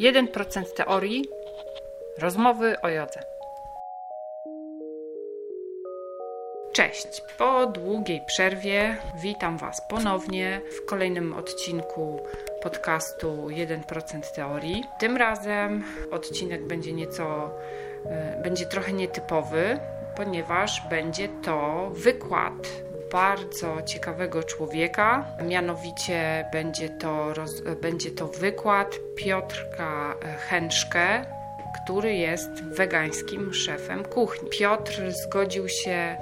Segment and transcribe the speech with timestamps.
[0.00, 1.28] 1% teorii,
[2.18, 3.20] rozmowy o jodze.
[6.72, 7.22] Cześć!
[7.38, 12.20] Po długiej przerwie witam Was ponownie w kolejnym odcinku
[12.62, 14.84] podcastu 1% teorii.
[14.98, 17.50] Tym razem odcinek będzie nieco,
[18.06, 19.78] e, będzie trochę nietypowy,
[20.16, 22.85] ponieważ będzie to wykład
[23.16, 25.24] bardzo ciekawego człowieka.
[25.48, 30.14] Mianowicie będzie to, roz, będzie to wykład Piotrka
[30.48, 31.24] Henszke,
[31.84, 34.50] który jest wegańskim szefem kuchni.
[34.50, 36.16] Piotr zgodził się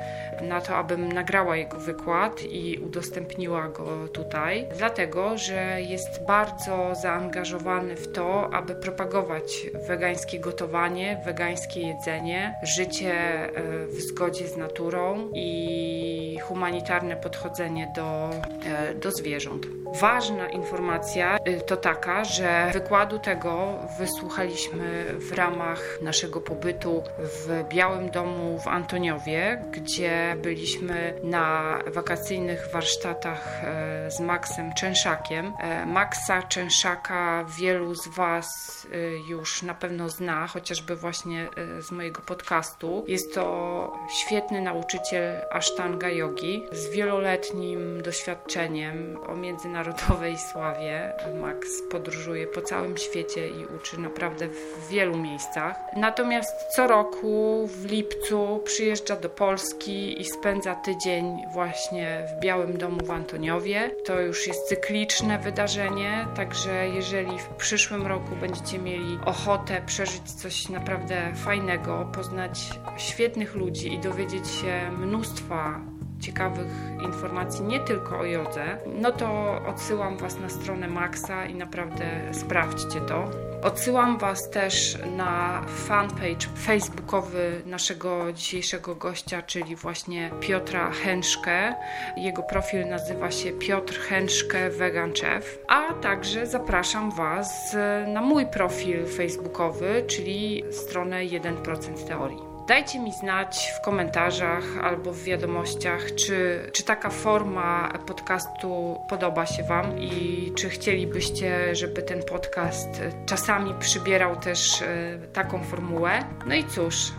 [0.45, 7.97] na to, abym nagrała jego wykład i udostępniła go tutaj, dlatego że jest bardzo zaangażowany
[7.97, 16.39] w to, aby propagować wegańskie gotowanie, wegańskie jedzenie, życie e, w zgodzie z naturą i
[16.43, 18.31] humanitarne podchodzenie do,
[18.67, 19.67] e, do zwierząt.
[20.01, 28.11] Ważna informacja e, to taka, że wykładu tego wysłuchaliśmy w ramach naszego pobytu w Białym
[28.11, 35.53] Domu w Antoniowie, gdzie byliśmy na wakacyjnych warsztatach e, z Maxem Czenszakiem.
[35.61, 38.47] E, Maxa Czенszaka wielu z Was
[38.93, 38.97] e,
[39.31, 41.49] już na pewno zna, chociażby właśnie
[41.81, 43.05] z mojego podcastu.
[43.09, 51.13] Jest to świetny nauczyciel Ashtanga Yogi z wieloletnim doświadczeniem o międzynarodowej sławie.
[51.41, 55.77] Max podróżuje po całym świecie i uczy naprawdę w wielu miejscach.
[55.97, 62.99] Natomiast co roku w lipcu przyjeżdża do Polski i spędza tydzień właśnie w Białym Domu
[63.05, 63.91] w Antoniowie.
[64.05, 70.69] To już jest cykliczne wydarzenie, także jeżeli w przyszłym roku będziecie mieli ochotę przeżyć coś
[70.69, 75.81] naprawdę fajnego, poznać świetnych ludzi i dowiedzieć się mnóstwa
[76.21, 76.73] ciekawych
[77.03, 83.01] informacji nie tylko o jodze, no to odsyłam Was na stronę Maxa i naprawdę sprawdźcie
[83.01, 83.31] to.
[83.65, 91.75] Odsyłam Was też na fanpage facebookowy naszego dzisiejszego gościa, czyli właśnie Piotra Henszke.
[92.17, 95.59] Jego profil nazywa się Piotr Henszke Vegan Chef.
[95.69, 97.77] A także zapraszam Was
[98.07, 102.54] na mój profil facebookowy, czyli stronę 1% teorii.
[102.69, 109.63] Dajcie mi znać w komentarzach albo w wiadomościach, czy, czy taka forma podcastu podoba się
[109.63, 112.89] Wam i czy chcielibyście, żeby ten podcast
[113.27, 116.25] czasami przybierał też e, taką formułę.
[116.47, 117.13] No i cóż,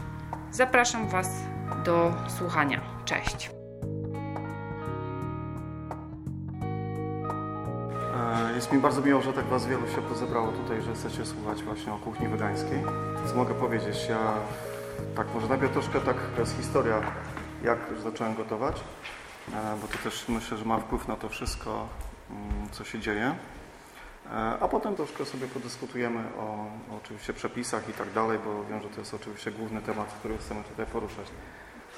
[0.52, 1.30] zapraszam Was
[1.84, 2.82] do słuchania.
[3.06, 3.50] Cześć.
[8.16, 11.64] E, jest mi bardzo miło, że tak Was wielu się zebrało tutaj, że chcecie słuchać
[11.64, 12.84] właśnie o kuchni wegańskiej.
[13.28, 14.08] Co mogę powiedzieć?
[14.10, 14.34] Ja
[15.16, 17.02] tak, może najpierw troszkę tak jest historia,
[17.64, 18.76] jak zacząłem gotować,
[19.54, 21.88] e, bo to też myślę, że ma wpływ na to wszystko,
[22.30, 23.36] mm, co się dzieje.
[24.32, 26.42] E, a potem troszkę sobie podyskutujemy o,
[26.94, 30.38] o oczywiście przepisach i tak dalej, bo wiem, że to jest oczywiście główny temat, który
[30.38, 31.28] chcemy tutaj poruszać.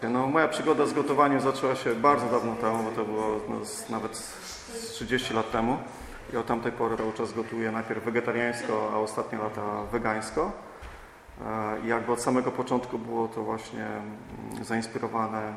[0.04, 3.56] No, moja przygoda z gotowaniem zaczęła się bardzo dawno temu, bo to było no,
[3.90, 4.34] nawet
[4.92, 5.78] 30 lat temu.
[6.34, 10.67] I od tamtej pory cały czas gotuję najpierw wegetariańsko, a ostatnie lata wegańsko.
[11.84, 15.54] I jakby od samego początku było to właśnie mm, zainspirowane e,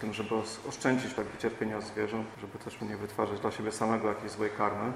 [0.00, 0.34] tym, żeby
[0.68, 4.92] oszczędzić tak cierpienia zwierząt, żeby też nie wytwarzać dla siebie samego jakiejś złej karmy.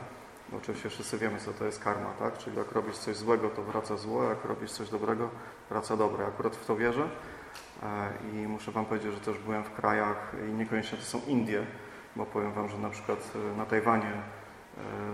[0.49, 2.39] Bo oczywiście wszyscy wiemy, co to jest karma, tak?
[2.39, 5.31] Czyli jak robisz coś złego, to wraca złe, jak robisz coś dobrego,
[5.71, 6.27] wraca dobre.
[6.27, 7.09] Akurat w to wierzę
[7.83, 11.67] e, i muszę Wam powiedzieć, że też byłem w krajach i niekoniecznie to są Indie,
[12.17, 14.13] bo powiem Wam, że na przykład e, na Tajwanie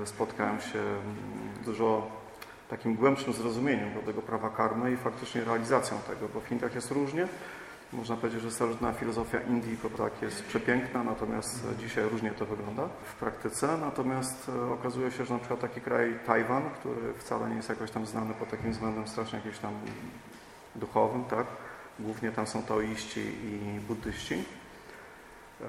[0.04, 1.04] spotkałem się mm,
[1.64, 2.19] dużo
[2.70, 7.28] takim głębszym zrozumieniem tego prawa karmy i faktycznie realizacją tego, bo w Indiach jest różnie.
[7.92, 13.14] Można powiedzieć, że starożytna filozofia Indii tak jest przepiękna, natomiast dzisiaj różnie to wygląda w
[13.14, 13.78] praktyce.
[13.80, 17.90] Natomiast e, okazuje się, że na przykład taki kraj Tajwan, który wcale nie jest jakoś
[17.90, 19.72] tam znany pod takim względem strasznie jakimś tam
[20.74, 21.46] duchowym, tak?
[21.98, 24.44] Głównie tam są taoiści i buddyści.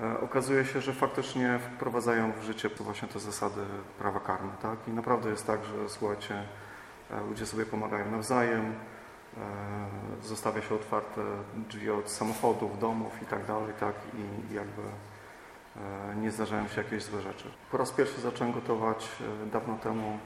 [0.01, 3.61] E, okazuje się, że faktycznie wprowadzają w życie właśnie te zasady
[3.99, 4.79] prawa karmy, tak?
[4.87, 6.43] I naprawdę jest tak, że słuchajcie,
[7.19, 8.73] ludzie sobie pomagają nawzajem, e,
[10.21, 11.21] zostawia się otwarte
[11.69, 17.03] drzwi od samochodów, domów i tak dalej, tak, i jakby e, nie zdarzają się jakieś
[17.03, 17.51] złe rzeczy.
[17.71, 19.09] Po raz pierwszy zacząłem gotować
[19.51, 20.17] dawno temu,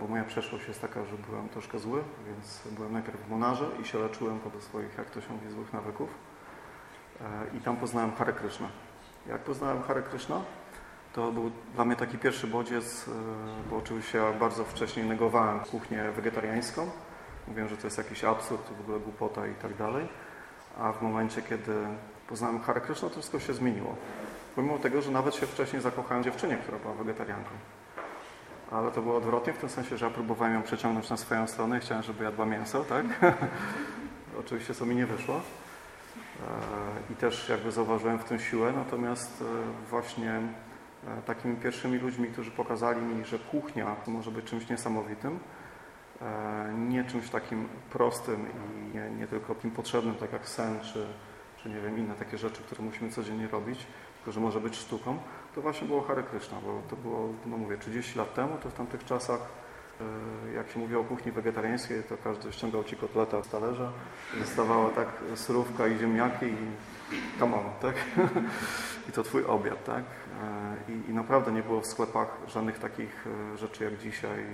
[0.00, 3.84] bo moja przeszłość jest taka, że byłem troszkę zły, więc byłem najpierw w Monarze i
[3.84, 6.08] się leczyłem pod swoich, jak to się mówi, złych nawyków.
[7.54, 8.68] I tam poznałem Hare Krishna.
[9.26, 10.40] Jak poznałem Hare Krishna?
[11.12, 13.10] To był dla mnie taki pierwszy bodziec, e,
[13.70, 16.90] bo oczywiście ja bardzo wcześniej negowałem kuchnię wegetariańską.
[17.48, 20.08] Mówiłem, że to jest jakiś absurd, w ogóle głupota i tak dalej.
[20.78, 21.74] A w momencie, kiedy
[22.28, 23.96] poznałem Hare Krishna, to wszystko się zmieniło.
[24.56, 27.50] Pomimo tego, że nawet się wcześniej zakochałem dziewczynie, która była wegetarianką.
[28.70, 31.78] ale to było odwrotnie, w tym sensie, że ja próbowałem ją przeciągnąć na swoją stronę
[31.78, 33.06] i chciałem, żeby jadła mięso, tak?
[34.40, 35.34] Oczywiście co mi nie wyszło.
[35.34, 35.40] E,
[37.12, 40.40] I też jakby zauważyłem w tym siłę, natomiast e, właśnie
[41.26, 45.38] takimi pierwszymi ludźmi, którzy pokazali mi, że kuchnia może być czymś niesamowitym,
[46.88, 51.06] nie czymś takim prostym i nie, nie tylko takim potrzebnym, tak jak sen, czy,
[51.62, 53.86] czy nie wiem, inne takie rzeczy, które musimy codziennie robić,
[54.16, 55.18] tylko że może być sztuką,
[55.54, 58.74] to właśnie było Hare Krishna, bo to było, no mówię, 30 lat temu, to w
[58.74, 59.40] tamtych czasach
[60.00, 63.92] e, jak się mówi o kuchni wegetariańskiej, to każdy ściągał ci kotleta z talerza,
[64.38, 67.94] zostawała tak surówka i ziemniaki i come on, tak?
[69.08, 70.04] I to twój obiad, tak?
[70.88, 74.44] E, I, I, naprawdę nie było w sklepach żadnych takich e, rzeczy jak dzisiaj.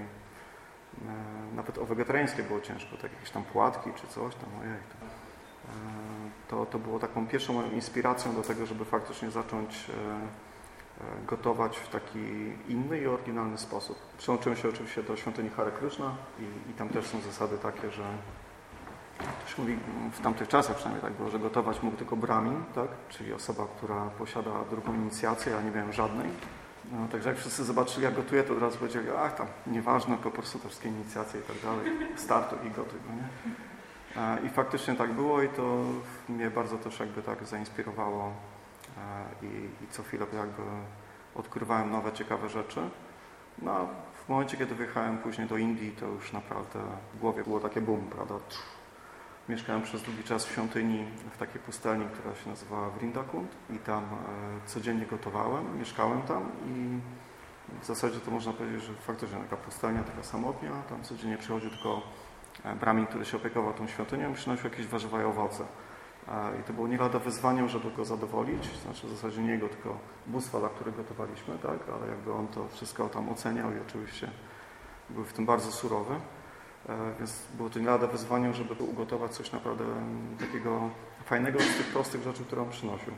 [1.55, 4.79] Nawet o wegetariańskie było ciężko, tak jakieś tam płatki czy coś tam, ojej.
[6.49, 11.77] To to, było taką pierwszą moją inspiracją do tego, żeby faktycznie zacząć e, e, gotować
[11.79, 12.19] w taki
[12.69, 13.99] inny i oryginalny sposób.
[14.19, 18.05] Przyłączyłem się oczywiście do świątyni Hare Krishna i, i tam też są zasady takie, że
[19.47, 19.79] się mówi
[20.13, 22.89] w tamtych czasach przynajmniej tak było, że gotować mógł tylko brahmin, tak?
[23.09, 26.31] czyli osoba, która posiada drugą inicjację, ja nie miałem żadnej.
[26.93, 30.31] No, także jak wszyscy zobaczyli, jak gotuję, to od razu powiedzieli, ach tam, nieważne, po
[30.31, 32.99] prostu te wszystkie inicjacje i tak dalej, startuj i gotuj.
[33.09, 33.29] No nie?
[34.47, 35.85] I faktycznie tak było i to
[36.29, 38.33] mnie bardzo też jakby tak zainspirowało
[39.43, 39.47] i,
[39.85, 40.63] i co chwilę jakby
[41.35, 42.81] odkrywałem nowe, ciekawe rzeczy.
[43.63, 43.89] No,
[44.25, 46.79] w momencie, kiedy wyjechałem później do Indii, to już naprawdę
[47.15, 48.35] w głowie było takie boom, prawda?
[49.49, 51.05] Mieszkałem przez długi czas w świątyni,
[51.35, 54.09] w takiej pustelni, która się nazywała Vrindakund i tam e,
[54.67, 57.01] codziennie gotowałem, mieszkałem tam i
[57.83, 62.03] w zasadzie to można powiedzieć, że faktycznie taka pustelnia, taka samotnia, tam codziennie przychodził tylko
[62.65, 65.65] E, Bramin, który się opiekował tą świątynią, przynosił jakieś warzywa i owoce.
[66.29, 69.69] E, I to było nie lada wyzwaniem, żeby go zadowolić, znaczy w zasadzie nie jego,
[69.69, 71.79] tylko bóstwa, dla których gotowaliśmy, tak?
[71.95, 74.31] ale jakby on to wszystko tam oceniał i oczywiście
[75.11, 76.15] był w tym bardzo surowy.
[76.89, 79.85] E, więc było to nie lada wyzwaniem, żeby ugotować coś naprawdę
[80.41, 80.91] takiego
[81.25, 83.13] fajnego z tych prostych rzeczy, które on przynosił.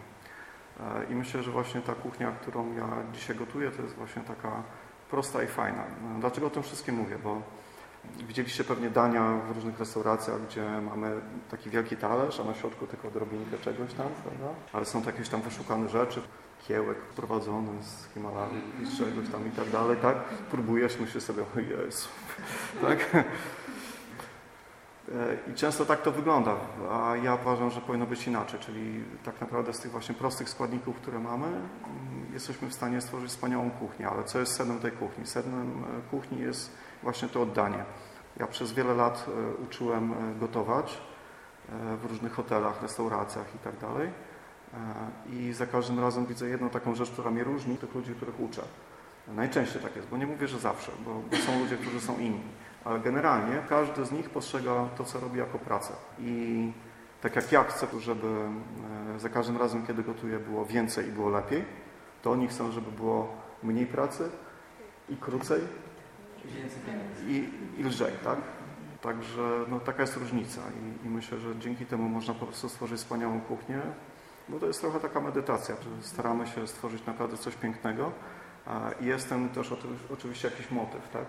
[1.11, 4.63] I myślę, że właśnie ta kuchnia, którą ja dzisiaj gotuję, to jest właśnie taka
[5.11, 5.85] prosta i fajna.
[6.21, 7.19] Dlaczego o tym wszystkim mówię?
[7.25, 7.43] Bo
[8.29, 11.21] Widzieliście pewnie dania w różnych restauracjach, gdzie mamy
[11.51, 14.47] taki wielki talerz, a na środku tylko odrobinkę czegoś tam, prawda?
[14.73, 16.23] Ale są to jakieś tam wyszukane rzeczy,
[16.69, 18.55] kiełek prowadzony z Himalaju,
[18.85, 20.17] z czegoś tam i tak dalej, tak?
[20.51, 22.09] Próbujesz, myślisz sobie, o Jezu,
[22.83, 23.27] tak?
[25.51, 26.57] I często tak to wygląda,
[26.91, 30.97] a ja uważam, że powinno być inaczej, czyli tak naprawdę z tych właśnie prostych składników,
[30.97, 31.67] które mamy, mm,
[32.33, 35.27] jesteśmy w stanie stworzyć wspaniałą kuchnię, ale co jest sednem tej kuchni?
[35.27, 36.73] Sednem e, kuchni jest
[37.03, 37.85] właśnie to oddanie.
[38.37, 41.01] Ja przez wiele lat e, uczyłem e, gotować
[42.03, 44.11] w różnych hotelach, restauracjach i tak dalej
[45.31, 48.63] i za każdym razem widzę jedną taką rzecz, która mnie różni tych ludzi, których uczę.
[49.29, 52.41] Najczęściej tak jest, bo nie mówię, że zawsze, bo, bo są ludzie, którzy są inni
[52.87, 55.93] ale generalnie każdy z nich postrzega to, co robi jako pracę.
[56.19, 56.73] I
[57.21, 58.27] tak jak ja chcę, żeby
[59.17, 61.65] e, za każdym razem, kiedy gotuję, było więcej i było lepiej,
[62.23, 64.31] to oni chcą, żeby było mniej pracy
[65.09, 65.61] i krócej
[67.29, 67.49] i,
[67.79, 68.39] i lżej, tak?
[69.03, 72.99] Także no, taka jest różnica I, i myślę, że dzięki temu można po prostu stworzyć
[72.99, 73.81] wspaniałą kuchnię,
[74.49, 78.13] bo to jest trochę taka medytacja, że staramy się stworzyć naprawdę coś pięknego
[79.01, 79.75] i jest ten też
[80.13, 81.25] oczywiście jakiś motyw, tak?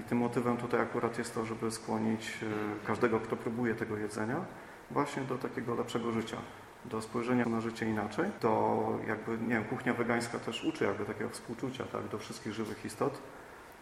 [0.00, 4.44] I tym motywem tutaj akurat jest to, żeby skłonić e, każdego, kto próbuje tego jedzenia,
[4.90, 6.36] właśnie do takiego lepszego życia,
[6.84, 11.30] do spojrzenia na życie inaczej, do jakby, nie wiem, kuchnia wegańska też uczy jakby takiego
[11.30, 13.22] współczucia, tak, do wszystkich żywych istot,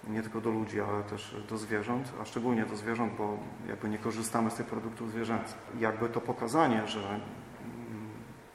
[0.08, 3.38] nie tylko do ludzi, ale też do zwierząt, a szczególnie do zwierząt, bo
[3.68, 5.56] jakby nie korzystamy z tych produktów zwierzęcych.
[5.78, 7.20] Jakby to pokazanie, że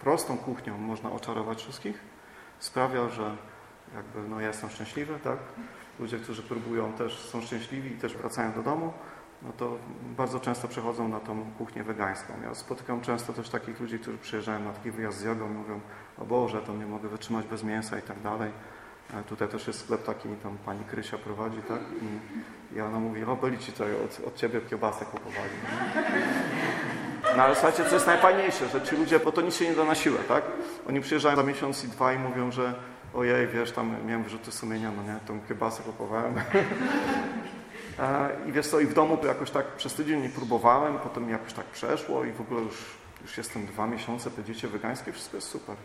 [0.04, 2.00] prostą kuchnią można oczarować wszystkich,
[2.60, 3.38] sprawia, że
[3.96, 5.38] jakby, no ja jestem szczęśliwy, tak,
[6.00, 8.94] ludzie, którzy próbują też są szczęśliwi i też wracają do domu,
[9.42, 9.78] no to
[10.18, 12.34] bardzo często przechodzą na tą kuchnię wegańską.
[12.44, 15.80] Ja spotykam często też takich ludzi, którzy przyjeżdżają na taki wyjazd z jogą i mówią,
[16.18, 18.52] o Boże, to nie mogę wytrzymać bez mięsa i tak dalej.
[19.14, 21.80] E, tutaj też jest sklep taki, tam pani Krysia prowadzi, tak?
[22.76, 25.54] I, ona mówi, o byli ci tutaj od, od ciebie kiełbasę kupowali.
[27.38, 29.96] Ale słuchajcie, co jest najfajniejsze, że ci ludzie, bo to nic się nie da na
[29.96, 30.44] siłę, tak?
[30.90, 32.74] Oni przyjeżdżają za miesiąc i dwa i mówią, że
[33.14, 36.36] ojej, wiesz, tam miałem wyrzuty sumienia, no nie, tą kiełbasę kupowałem.
[38.48, 41.54] I wiesz co, i w domu to jakoś tak przez tydzień nie próbowałem, potem jakoś
[41.54, 45.48] tak przeszło i w ogóle już, już jestem dwa miesiące, te dzieci wegańskie, wszystko jest
[45.48, 45.76] super.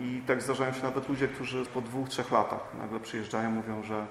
[0.00, 4.06] I tak zdarzają się nawet ludzie, którzy po dwóch, trzech latach nagle przyjeżdżają, mówią, że,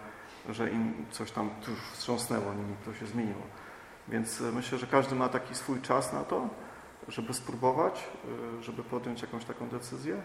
[0.50, 1.50] że im coś tam
[1.94, 3.42] wstrząsnęło, nimi to się zmieniło.
[4.10, 6.50] Więc myślę, że każdy ma taki swój czas na to,
[7.08, 8.08] żeby spróbować,
[8.62, 10.22] żeby podjąć jakąś taką decyzję.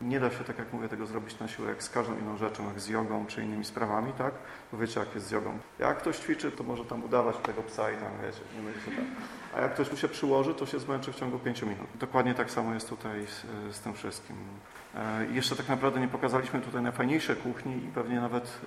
[0.00, 2.66] Nie da się, tak jak mówię, tego zrobić na siłę jak z każdą inną rzeczą,
[2.68, 4.34] jak z jogą czy innymi sprawami, tak?
[4.72, 5.58] Bo wiecie, jak jest z jogą.
[5.78, 9.04] Jak ktoś ćwiczy, to może tam udawać tego psa i tam, wiecie, nie będzie tak.
[9.56, 11.86] A jak ktoś mu się przyłoży, to się zmęczy w ciągu pięciu minut.
[11.94, 14.36] Dokładnie tak samo jest tutaj z, z tym wszystkim.
[14.94, 18.60] E, jeszcze tak naprawdę nie pokazaliśmy tutaj najfajniejszej kuchni i pewnie nawet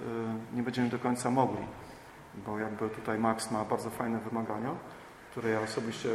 [0.53, 1.65] e, nie będziemy do końca mogli,
[2.45, 4.75] bo jakby tutaj Max ma bardzo fajne wymagania,
[5.31, 6.09] które ja osobiście,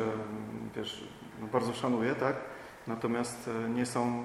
[0.77, 1.09] wiesz,
[1.41, 2.37] no bardzo szanuję, tak?
[2.87, 4.25] Natomiast e, nie, są,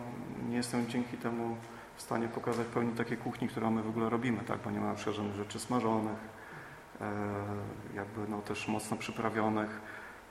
[0.49, 1.57] nie jestem dzięki temu
[1.95, 4.59] w stanie pokazać pełni takiej kuchni, którą my w ogóle robimy, tak?
[4.63, 6.17] bo nie ma na przykład żadnych rzeczy smażonych,
[7.01, 7.11] e,
[7.95, 9.81] jakby no też mocno przyprawionych.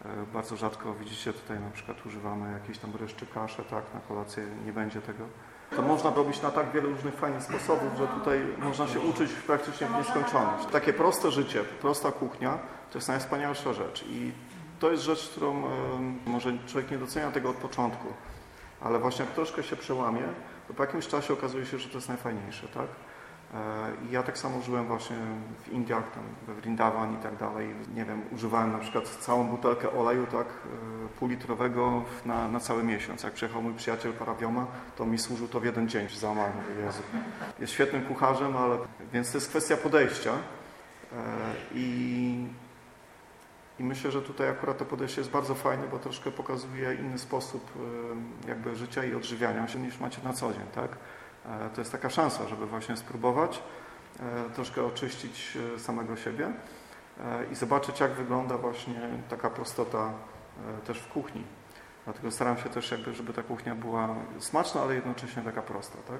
[0.04, 3.84] E, bardzo rzadko widzicie tutaj na przykład używamy jakiejś tam ryż kasze, tak?
[3.94, 5.24] Na kolację nie będzie tego.
[5.76, 9.86] To można robić na tak wiele różnych fajnych sposobów, że tutaj można się uczyć praktycznie
[9.86, 10.66] w nieskończoność.
[10.72, 12.58] Takie proste życie, prosta kuchnia
[12.92, 14.32] to jest najwspanialsza rzecz i
[14.80, 15.62] to jest rzecz, którą
[16.26, 18.06] może człowiek nie docenia tego od początku,
[18.80, 20.22] ale właśnie jak troszkę się przełamie,
[20.68, 22.86] to po jakimś czasie okazuje się, że to jest najfajniejsze, tak?
[23.54, 23.58] E,
[24.08, 25.16] I ja tak samo żyłem właśnie
[25.64, 27.74] w Indiach, tam we Vrindavan i tak dalej.
[27.94, 33.22] Nie wiem, używałem na przykład całą butelkę oleju, tak, e, półlitrowego na, na cały miesiąc.
[33.22, 36.52] Jak przyjechał mój przyjaciel Parawioma, to mi służył to w jeden dzień, załamany,
[36.84, 37.02] Jezu.
[37.58, 38.78] Jest świetnym kucharzem, ale...
[39.12, 40.32] Więc to jest kwestia podejścia.
[40.32, 41.16] E,
[41.74, 42.46] I
[43.78, 47.72] i myślę, że tutaj akurat to podejście jest bardzo fajne, bo troszkę pokazuje inny sposób
[48.48, 50.96] jakby życia i odżywiania się niż macie na co dzień, tak?
[51.46, 53.62] E, to jest taka szansa, żeby właśnie spróbować,
[54.20, 56.52] e, troszkę oczyścić e, samego siebie
[57.52, 60.12] i zobaczyć, jak wygląda właśnie taka prostota
[60.86, 61.42] też w kuchni.
[62.04, 66.18] Dlatego staram się też jakby, żeby ta kuchnia była smaczna, ale jednocześnie taka prosta, tak?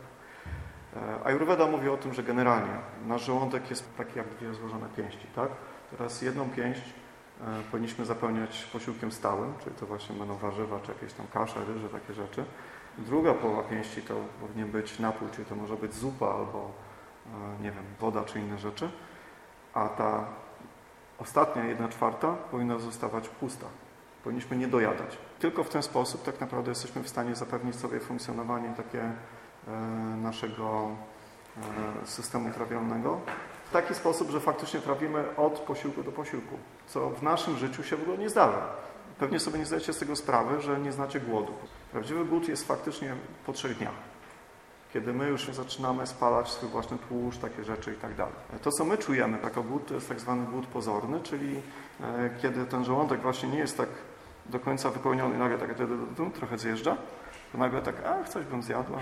[1.25, 2.73] Ayurveda mówi o tym, że generalnie
[3.07, 5.49] nasz żołądek jest taki jak dwie złożone pięści, tak?
[5.91, 6.95] Teraz jedną pięść
[7.71, 12.15] powinniśmy zapełniać posiłkiem stałym, czyli to właśnie będą warzywa, czy jakieś tam kasze, ryże, takie
[12.15, 12.45] rzeczy.
[12.99, 16.71] Druga połowa pięści to powinien być napój, czyli to może być zupa albo,
[17.27, 18.91] e, nie wiem, woda czy inne rzeczy.
[19.75, 20.25] A ta
[21.19, 23.67] ostatnia, jedna czwarta powinna zostawać pusta.
[24.25, 25.19] Powinniśmy nie dojadać.
[25.39, 29.71] Tylko w ten sposób tak naprawdę jesteśmy w stanie zapewnić sobie funkcjonowanie takie e,
[30.17, 30.91] naszego
[32.05, 33.21] systemu trawiennego
[33.69, 37.97] w taki sposób, że faktycznie trafimy od posiłku do posiłku, co w naszym życiu się
[37.97, 38.69] w ogóle nie zdarza.
[39.19, 41.53] Pewnie sobie nie zdajecie z tego sprawy, że nie znacie głodu.
[41.93, 43.15] Prawdziwy głód jest faktycznie
[43.47, 43.95] po trzech dniach,
[44.93, 48.35] kiedy my już zaczynamy spalać swój własny tłuszcz, takie rzeczy i tak dalej.
[48.63, 51.61] To, co my czujemy jako głód, to jest tak zwany głód pozorny, czyli
[52.01, 53.89] e, kiedy ten żołądek właśnie nie jest tak
[54.47, 55.75] do końca wypełniony, nagle tak
[56.35, 56.97] trochę zjeżdża,
[57.53, 58.99] to nagle tak, a coś bym zjadł, a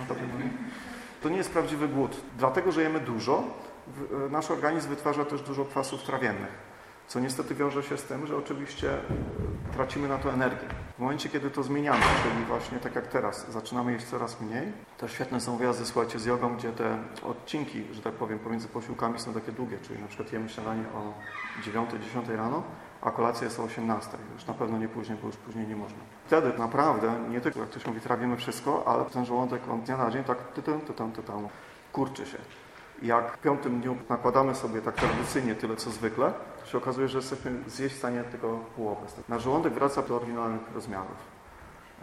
[1.22, 2.20] to, nie jest prawdziwy głód.
[2.38, 3.44] Dlatego, że jemy dużo,
[4.26, 6.52] E, nasz organizm wytwarza też dużo kwasów trawiennych,
[7.06, 8.98] co niestety wiąże się z tym, że oczywiście
[9.74, 10.68] tracimy na to energię.
[10.96, 15.08] W momencie, kiedy to zmieniamy, czyli właśnie tak jak teraz, zaczynamy jeść coraz mniej, to
[15.08, 19.34] świetne są wyjazdy, słuchajcie, z jogą, gdzie te odcinki, że tak powiem, pomiędzy posiłkami są
[19.34, 21.12] takie długie, czyli na przykład jemy śniadanie o
[21.62, 22.62] 9-10 rano,
[23.02, 24.10] a kolacja jest o 18.
[24.34, 25.98] Już na pewno nie później, bo już później nie można.
[26.26, 30.10] Wtedy naprawdę, nie tylko jak ktoś mówi, trawimy wszystko, ale ten żołądek od dnia na
[30.10, 31.48] dzień tak tytę, tytę, tytę,
[31.92, 32.38] kurczy się.
[33.02, 36.32] Jak w piątym dniu nakładamy sobie tak tradycyjnie tyle, co zwykle,
[36.66, 39.06] się okazuje, że jesteśmy zjeść w stanie tylko połowę.
[39.28, 41.34] Nasz żołądek wraca do oryginalnych rozmiarów.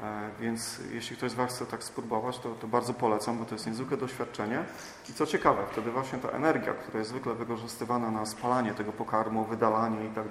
[0.01, 3.55] E, więc jeśli ktoś z Was chce tak spróbować, to, to bardzo polecam, bo to
[3.55, 4.63] jest niezwykłe doświadczenie.
[5.09, 9.45] I co ciekawe, wtedy właśnie ta energia, która jest zwykle wykorzystywana na spalanie tego pokarmu,
[9.45, 10.27] wydalanie i tak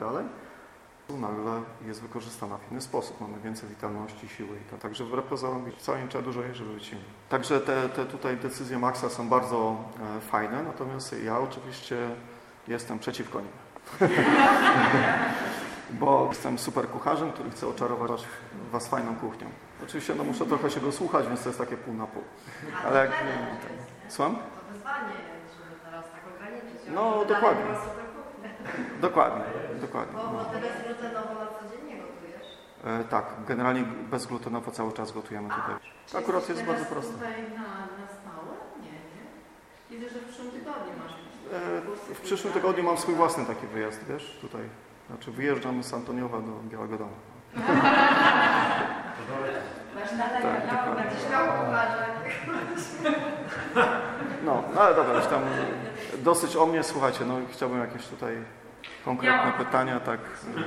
[1.18, 3.20] nagle jest wykorzystana w inny sposób.
[3.20, 4.80] Mamy więcej witalności, siły i tak.
[4.80, 7.04] Także wbrew pozorom wcale nie trzeba dużo jeść, żeby być silny.
[7.28, 9.76] Także te, te tutaj decyzje Maxa są bardzo
[10.16, 11.96] e, fajne, natomiast ja oczywiście
[12.68, 13.59] jestem przeciwko nim.
[15.90, 18.24] Bo jestem super kucharzem, który chce oczarować
[18.72, 19.46] Was fajną kuchnią.
[19.82, 22.22] Oczywiście no, muszę trochę się go słuchać, więc to jest takie pół na pół.
[22.86, 23.10] Ale jak...
[24.08, 24.36] Słucham?
[24.36, 25.12] To wyzwanie,
[25.58, 26.80] żeby teraz tak ograniczyć.
[26.94, 27.64] No, dokładnie.
[29.00, 29.44] Dokładnie,
[29.80, 30.16] dokładnie.
[30.16, 32.46] Bo, bo ty bezglutenowo na co dzień nie gotujesz?
[32.84, 35.74] E, tak, generalnie bezglutenowo cały czas gotujemy tutaj.
[36.14, 37.12] A, Akurat jest bardzo proste.
[37.12, 38.54] tutaj na, na stałe?
[38.82, 39.24] Nie, nie.
[39.90, 41.29] Widzę, że w przyszłym tygodniu masz.
[41.52, 44.62] E, w przyszłym tygodniu mam swój własny taki wyjazd, wiesz, tutaj.
[45.06, 47.12] Znaczy wyjeżdżam z Antoniowa do Białego Domu.
[49.94, 51.46] Masz nadal tak, będziesz miał
[54.44, 55.42] No, no, ale dobra, już tam
[56.18, 58.36] dosyć o mnie, słuchajcie, no chciałbym jakieś tutaj
[59.04, 59.64] konkretne ja.
[59.64, 60.20] pytania, tak.
[60.56, 60.62] No.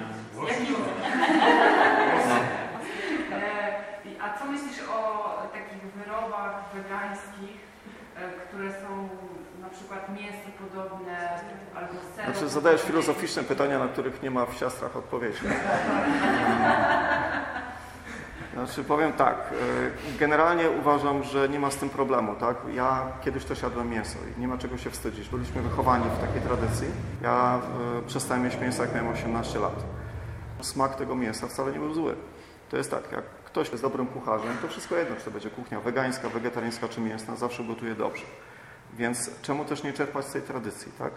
[4.21, 7.57] A co myślisz o takich wyrobach wegańskich,
[8.15, 8.82] e, które są
[9.73, 11.29] przykład mięso podobne
[11.75, 12.25] albo ser?
[12.25, 15.39] Znaczy zadajesz filozoficzne pytania, na których nie ma w siastrach odpowiedzi.
[18.53, 19.37] Znaczy powiem tak,
[20.15, 22.57] y, generalnie uważam, że nie ma z tym problemu, tak?
[22.73, 25.29] Ja kiedyś też jadłem mięso i nie ma czego się wstydzić.
[25.29, 26.87] Byliśmy wychowani w takiej tradycji.
[27.21, 27.59] Ja
[27.99, 29.83] y, przestałem jeść mięso, jak miałem 18 lat.
[30.61, 32.15] Smak tego mięsa wcale nie był zły.
[32.69, 35.79] To jest tak, jak ktoś jest dobrym kucharzem, to wszystko jedno, czy to będzie kuchnia
[35.79, 38.23] wegańska, wegetariańska czy mięsna, zawsze gotuje dobrze.
[38.97, 41.11] Więc czemu też nie czerpać z tej tradycji, tak?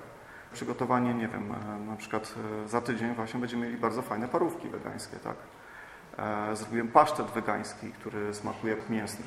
[0.52, 4.68] Przygotowanie, nie wiem, e, na przykład e, za tydzień właśnie będziemy mieli bardzo fajne parówki
[4.68, 5.36] wegańskie, tak?
[6.18, 9.24] E, zrobiłem pasztet wegański, który smakuje jak mięsny.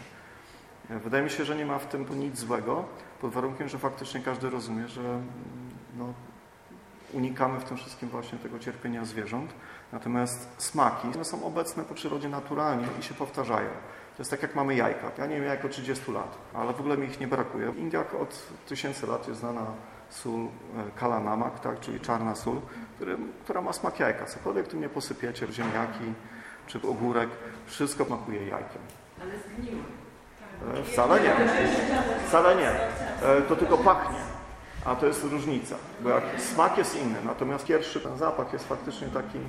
[0.89, 2.85] Wydaje mi się, że nie ma w tym nic złego,
[3.21, 5.23] pod warunkiem, że faktycznie każdy rozumie, że mm,
[5.97, 6.13] no,
[7.13, 9.53] unikamy w tym wszystkim właśnie tego cierpienia zwierząt.
[9.91, 13.69] Natomiast smaki one są obecne po przyrodzie naturalnie i się powtarzają.
[14.19, 15.11] To jest tak jak mamy jajka.
[15.17, 17.71] Ja nie wiem jajko 30 lat, ale w ogóle mi ich nie brakuje.
[17.71, 19.65] W Indiach od tysięcy lat jest znana
[20.09, 20.47] sól e,
[20.99, 22.61] kala namak, tak, czyli czarna sól,
[22.95, 24.25] który, która ma smak jajka.
[24.25, 26.13] Cokolwiek tu nie posypiecie, ziemniaki
[26.67, 27.29] czy ogórek,
[27.65, 28.81] wszystko smakuje jajkiem.
[29.21, 29.83] Ale zgniły.
[30.79, 31.35] E, Wcale nie.
[32.27, 32.69] Wcale nie.
[33.29, 34.17] E, To tylko pachnie.
[34.85, 39.07] A to jest różnica, bo jak smak jest inny, natomiast pierwszy ten zapach jest faktycznie
[39.07, 39.39] taki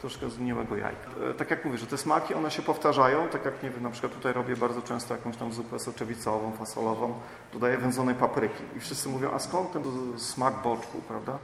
[0.00, 1.10] troszkę zgniłego jajka.
[1.30, 3.90] E, Tak jak mówię, że te smaki, one się powtarzają, tak jak nie wiem, na
[3.90, 7.14] przykład tutaj robię bardzo często jakąś tam zupę soczewicową, fasolową,
[7.52, 9.82] dodaję wędzonej papryki i wszyscy mówią, a skąd ten
[10.16, 11.38] smak boczku, prawda?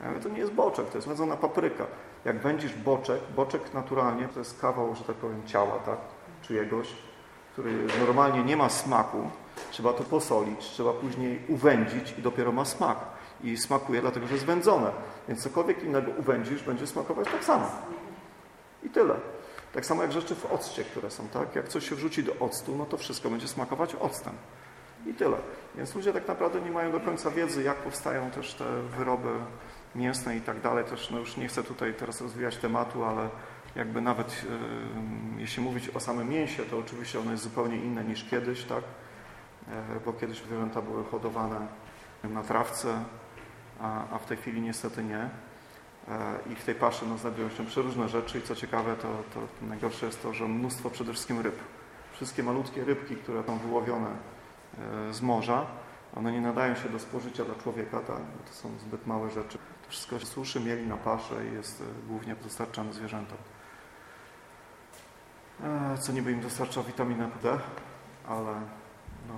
[0.00, 1.84] Ja mówię, to nie jest boczek, to jest wędzona papryka.
[2.24, 5.98] Jak wędzisz boczek, boczek naturalnie to jest kawał, że tak powiem, ciała, tak,
[6.42, 6.88] czyjegoś,
[7.52, 7.72] który
[8.06, 9.30] normalnie nie ma smaku,
[9.70, 12.98] trzeba to posolić, trzeba później uwędzić i dopiero ma smak.
[13.42, 14.90] I smakuje dlatego, że jest wędzone.
[15.28, 17.70] Więc cokolwiek innego uwędzisz, będzie smakować tak samo.
[18.82, 19.14] I tyle.
[19.72, 21.56] Tak samo jak rzeczy w occie, które są, tak?
[21.56, 24.32] Jak coś się wrzuci do octu, no to wszystko będzie smakować octem.
[25.06, 25.36] I tyle.
[25.74, 28.64] Więc ludzie tak naprawdę nie mają do końca wiedzy, jak powstają też te
[28.98, 29.28] wyroby
[29.94, 30.84] mięsne i tak dalej.
[30.84, 33.28] Też no już nie chcę tutaj teraz rozwijać tematu, ale
[33.76, 38.24] jakby nawet yy, jeśli mówić o samym mięsie, to oczywiście ono jest zupełnie inne niż
[38.24, 38.84] kiedyś, tak?
[39.68, 41.66] E, bo kiedyś zwierzęta były hodowane
[42.24, 43.04] na trawce,
[43.82, 45.18] a, w tej chwili niestety nie.
[46.08, 49.66] E, I w tej paszy no, znajdują się przeróżne rzeczy i co ciekawe, to, to
[49.66, 51.58] najgorsze jest to, że mnóstwo przede wszystkim ryb.
[52.12, 55.66] Wszystkie malutkie rybki, które są wyłowione e, z morza,
[56.16, 58.16] one nie nadają się do spożycia dla człowieka, tak?
[58.16, 59.58] bo to są zbyt małe rzeczy.
[59.58, 63.38] To wszystko się suszy, mieli na paszę i jest e, głównie dostarczane zwierzętom.
[66.00, 67.58] Co niby im dostarcza witaminę D,
[68.28, 68.52] ale
[69.28, 69.34] no,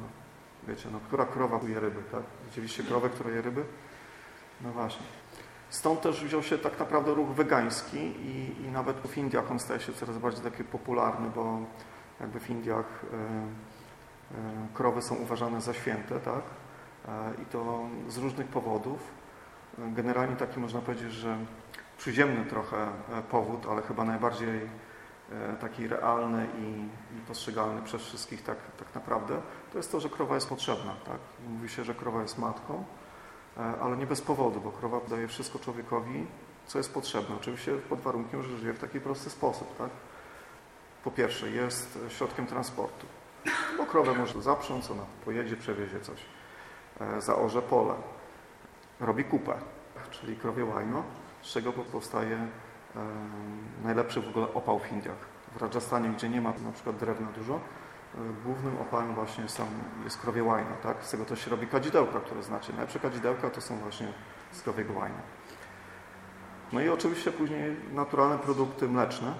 [0.68, 2.22] wiecie, no, która krowa je ryby, tak?
[2.46, 3.64] Widzieliście krowę, która je ryby?
[4.60, 5.06] No właśnie.
[5.70, 9.80] Stąd też wziął się tak naprawdę ruch wegański i, i nawet w Indiach on staje
[9.80, 11.58] się coraz bardziej taki popularny, bo
[12.20, 16.42] jakby w Indiach e, e, krowy są uważane za święte, tak?
[17.08, 19.00] E, I to z różnych powodów.
[19.78, 21.38] Generalnie taki można powiedzieć, że
[21.98, 22.88] przyziemny trochę
[23.30, 24.60] powód, ale chyba najbardziej
[25.60, 29.40] taki realny i, i postrzegalny przez wszystkich tak, tak naprawdę,
[29.72, 30.94] to jest to, że krowa jest potrzebna.
[31.04, 31.18] Tak?
[31.48, 32.84] Mówi się, że krowa jest matką,
[33.56, 36.26] ale nie bez powodu, bo krowa daje wszystko człowiekowi,
[36.66, 37.36] co jest potrzebne.
[37.36, 39.76] Oczywiście pod warunkiem, że żyje w taki prosty sposób.
[39.78, 39.90] Tak?
[41.04, 43.06] Po pierwsze, jest środkiem transportu,
[43.78, 46.18] bo krowę może zaprząc, ona pojedzie, przewiezie coś,
[47.00, 47.94] e, zaorze pole,
[49.00, 49.54] robi kupę,
[50.10, 51.02] czyli krowie łajno,
[51.42, 52.48] z czego powstaje e,
[53.84, 55.34] najlepszy w ogóle opał w Indiach.
[55.56, 57.83] W Rajasthanie, gdzie nie ma na przykład drewna dużo, e,
[58.44, 59.66] głównym opałem właśnie są,
[60.04, 60.70] jest krowie łajno.
[60.82, 61.04] Tak?
[61.04, 62.72] Z tego też się robi kadzidełka, które znacie.
[62.72, 64.12] Najlepsze kadzidełka to są właśnie
[64.52, 65.18] z krowiego łajna.
[66.72, 69.34] No i oczywiście później naturalne produkty mleczne,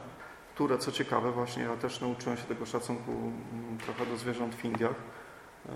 [0.55, 4.65] które co ciekawe właśnie ja też nauczyłem się tego szacunku mm, trochę do zwierząt w
[4.65, 4.95] Indiach,
[5.67, 5.71] e,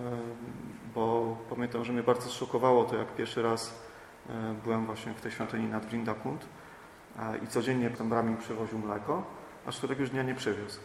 [0.94, 3.82] bo pamiętam, że mnie bardzo szokowało to, jak pierwszy raz
[4.28, 6.46] e, byłem właśnie w tej świątyni nad Vrindakund
[7.18, 9.22] e, i codziennie ten brahmin przywoził mleko,
[9.66, 10.80] aż któregoś dnia nie przywiózł.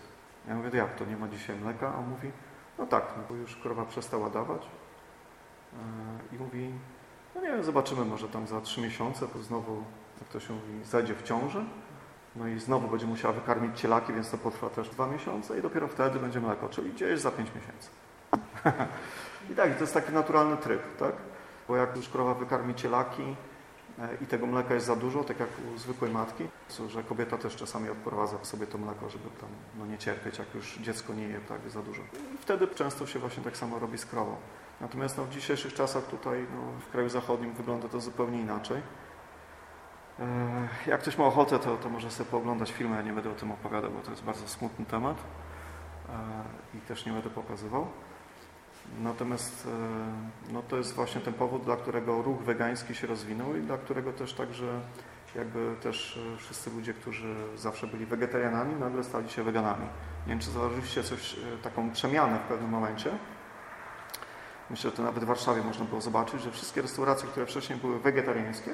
[0.48, 1.94] Ja mówię, jak to, nie ma dzisiaj mleka?
[1.96, 2.32] A on mówi,
[2.78, 4.68] no tak, no bo już krowa przestała dawać.
[5.74, 6.74] E, I mówi,
[7.36, 9.84] no nie wiem, zobaczymy, może tam za trzy miesiące, to znowu,
[10.22, 11.66] jak to się mówi, zajdzie w ciążę.
[12.36, 15.88] No i znowu będzie musiała wykarmić cielaki, więc to potrwa też dwa miesiące i dopiero
[15.88, 17.90] wtedy będzie mleko, czyli gdzieś za pięć miesięcy.
[19.52, 21.14] I tak, to jest taki naturalny tryb, tak?
[21.68, 23.36] Bo jak już krowa wykarmi cielaki
[24.22, 26.48] i tego mleka jest za dużo, tak jak u zwykłej matki,
[26.88, 30.78] że kobieta też czasami odprowadza sobie to mleko, żeby tam no, nie cierpieć, jak już
[30.78, 32.02] dziecko nie je tak za dużo.
[32.36, 34.36] I wtedy często się właśnie tak samo robi z krową.
[34.82, 38.82] Natomiast no, w dzisiejszych czasach tutaj no, w kraju zachodnim wygląda to zupełnie inaczej.
[40.20, 43.36] E, Jak ktoś ma ochotę, to, to może sobie pooglądać filmy, ja nie będę o
[43.36, 45.18] tym opowiadał, bo to jest bardzo smutny temat
[46.74, 47.88] e, i też nie będę pokazywał.
[49.00, 49.68] Natomiast
[50.50, 53.78] e, no, to jest właśnie ten powód, dla którego ruch wegański się rozwinął i dla
[53.78, 54.82] którego też także
[55.36, 59.86] jakby też e, wszyscy ludzie, którzy zawsze byli wegetarianami, nagle stali się weganami.
[60.28, 63.12] Nie wiem, czy zauważyliście coś, e, taką przemianę w pewnym momencie.
[64.70, 68.00] Myślę, że to nawet w Warszawie można było zobaczyć, że wszystkie restauracje, które wcześniej były
[68.00, 68.72] wegetariańskie,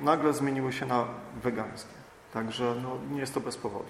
[0.00, 1.04] nagle zmieniły się na
[1.42, 1.94] wegańskie.
[2.32, 3.88] Także no, nie jest to bez powodu.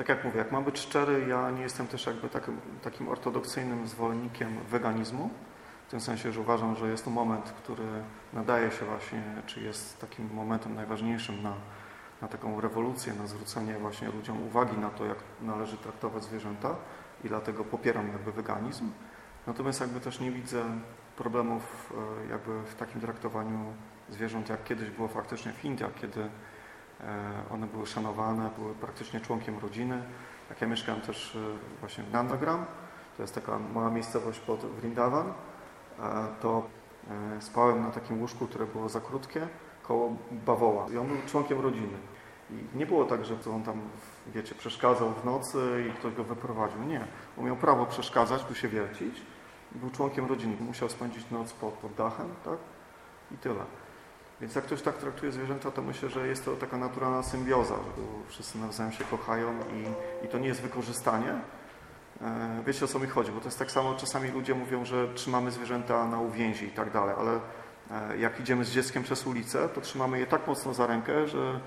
[0.00, 3.88] Tak jak mówię, jak mam być szczery, ja nie jestem też jakby takim, takim ortodoksyjnym
[3.88, 5.30] zwolennikiem weganizmu.
[5.86, 7.84] W tym sensie, że uważam, że jest to moment, który
[8.32, 11.54] nadaje się właśnie, czy jest takim momentem najważniejszym na,
[12.22, 16.76] na taką rewolucję, na zwrócenie właśnie ludziom uwagi na to, jak należy traktować zwierzęta
[17.24, 18.90] i dlatego popieram jakby weganizm.
[19.46, 20.64] Natomiast jakby też nie widzę
[21.16, 21.92] problemów
[22.26, 23.72] e, jakby w takim traktowaniu
[24.08, 26.30] zwierząt, jak kiedyś było faktycznie w Indiach, kiedy
[27.50, 30.02] one były szanowane, były praktycznie członkiem rodziny.
[30.50, 31.38] Jak ja mieszkałem też e,
[31.80, 32.64] właśnie w Nandagram,
[33.16, 35.32] to jest taka mała miejscowość pod Vrindavan,
[36.40, 36.62] to
[37.40, 39.48] spałem na takim łóżku, które było za krótkie,
[39.82, 40.86] koło bawoła.
[40.92, 41.98] I on był członkiem rodziny.
[42.50, 43.80] I nie było tak, że on tam,
[44.26, 46.82] wiecie, przeszkadzał w nocy i ktoś go wyprowadził.
[46.82, 47.04] Nie.
[47.38, 49.22] On miał prawo przeszkadzać, tu się wiercić.
[49.72, 50.56] Był członkiem rodziny.
[50.60, 52.58] Musiał spędzić noc pod, pod dachem, tak?
[53.30, 53.64] I tyle.
[54.40, 58.02] Więc jak ktoś tak traktuje zwierzęta, to myślę, że jest to taka naturalna symbioza, że
[58.28, 61.34] wszyscy nawzajem się kochają i, i to nie jest wykorzystanie.
[62.22, 65.14] E, wiecie o co mi chodzi, bo to jest tak samo, czasami ludzie mówią, że
[65.14, 67.40] trzymamy zwierzęta na uwięzi i tak dalej, ale
[68.12, 71.60] e, jak idziemy z dzieckiem przez ulicę, to trzymamy je tak mocno za rękę, że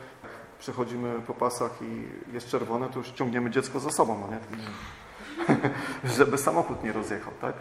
[0.59, 4.39] przechodzimy po pasach i jest czerwone, to już ciągniemy dziecko za sobą, no nie?
[6.17, 7.55] żeby samochód nie rozjechał, tak?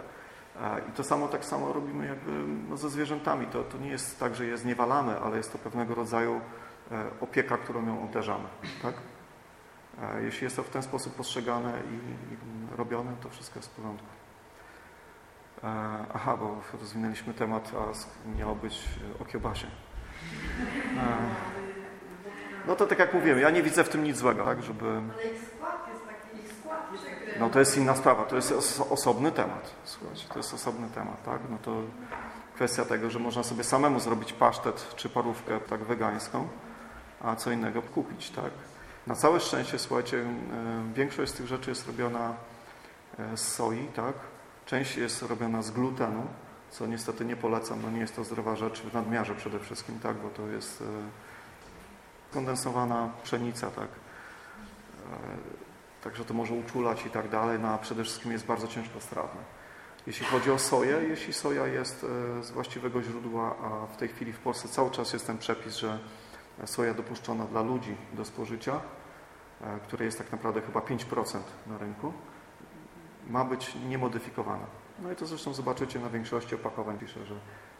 [0.88, 2.32] I to samo tak samo robimy jakby
[2.68, 3.46] no, ze zwierzętami.
[3.46, 6.40] To, to nie jest tak, że je zniewalamy, ale jest to pewnego rodzaju
[6.90, 8.48] e, opieka, którą ją uderzamy,
[8.82, 8.94] tak?
[10.22, 12.36] Jeśli jest to w ten sposób postrzegane i, i
[12.76, 14.06] robione, to wszystko jest w porządku.
[16.14, 18.88] Aha, bo rozwinęliśmy temat, a miało być
[19.20, 19.66] o kiełbasie.
[22.66, 24.86] No to tak jak mówiłem, ja nie widzę w tym nic złego, tak, żeby...
[24.86, 27.21] Ale jest taki, ich skład jest taki...
[27.40, 31.40] No to jest inna sprawa, to jest osobny temat, słuchajcie, to jest osobny temat, tak,
[31.50, 31.82] no to
[32.54, 36.48] kwestia tego, że można sobie samemu zrobić pasztet czy parówkę tak wegańską,
[37.20, 38.50] a co innego kupić, tak.
[39.06, 40.24] Na całe szczęście, słuchajcie,
[40.94, 42.34] większość z tych rzeczy jest robiona
[43.18, 44.14] e, z soi, tak,
[44.66, 46.26] część jest robiona z glutenu,
[46.70, 50.16] co niestety nie polecam, no nie jest to zdrowa rzecz w nadmiarze przede wszystkim, tak,
[50.16, 50.84] bo to jest e,
[52.34, 53.88] kondensowana pszenica, tak.
[56.02, 59.40] Także to może uczulać i tak dalej, no a przede wszystkim jest bardzo ciężko strawne.
[60.06, 62.06] Jeśli chodzi o soję, jeśli soja jest
[62.38, 65.76] e, z właściwego źródła, a w tej chwili w Polsce cały czas jest ten przepis,
[65.76, 65.98] że
[66.64, 68.80] soja dopuszczona dla ludzi do spożycia,
[69.60, 72.12] e, które jest tak naprawdę chyba 5% na rynku,
[73.26, 74.66] ma być niemodyfikowana.
[75.02, 77.34] No i to zresztą zobaczycie na większości opakowań, pisze, że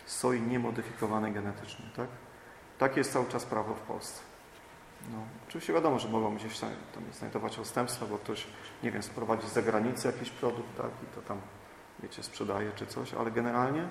[0.06, 1.85] soi niemodyfikowanej genetycznie.
[1.96, 2.08] Tak?
[2.78, 4.32] Takie jest cały czas prawo w Polsce.
[5.11, 6.71] No, oczywiście wiadomo, że mogą gdzieś tam
[7.12, 8.47] znajdować odstępstwa, bo ktoś,
[8.83, 11.41] nie wiem, sprowadzi z zagranicy jakiś produkt, tak, i to tam,
[12.01, 13.88] wiecie, sprzedaje czy coś, ale generalnie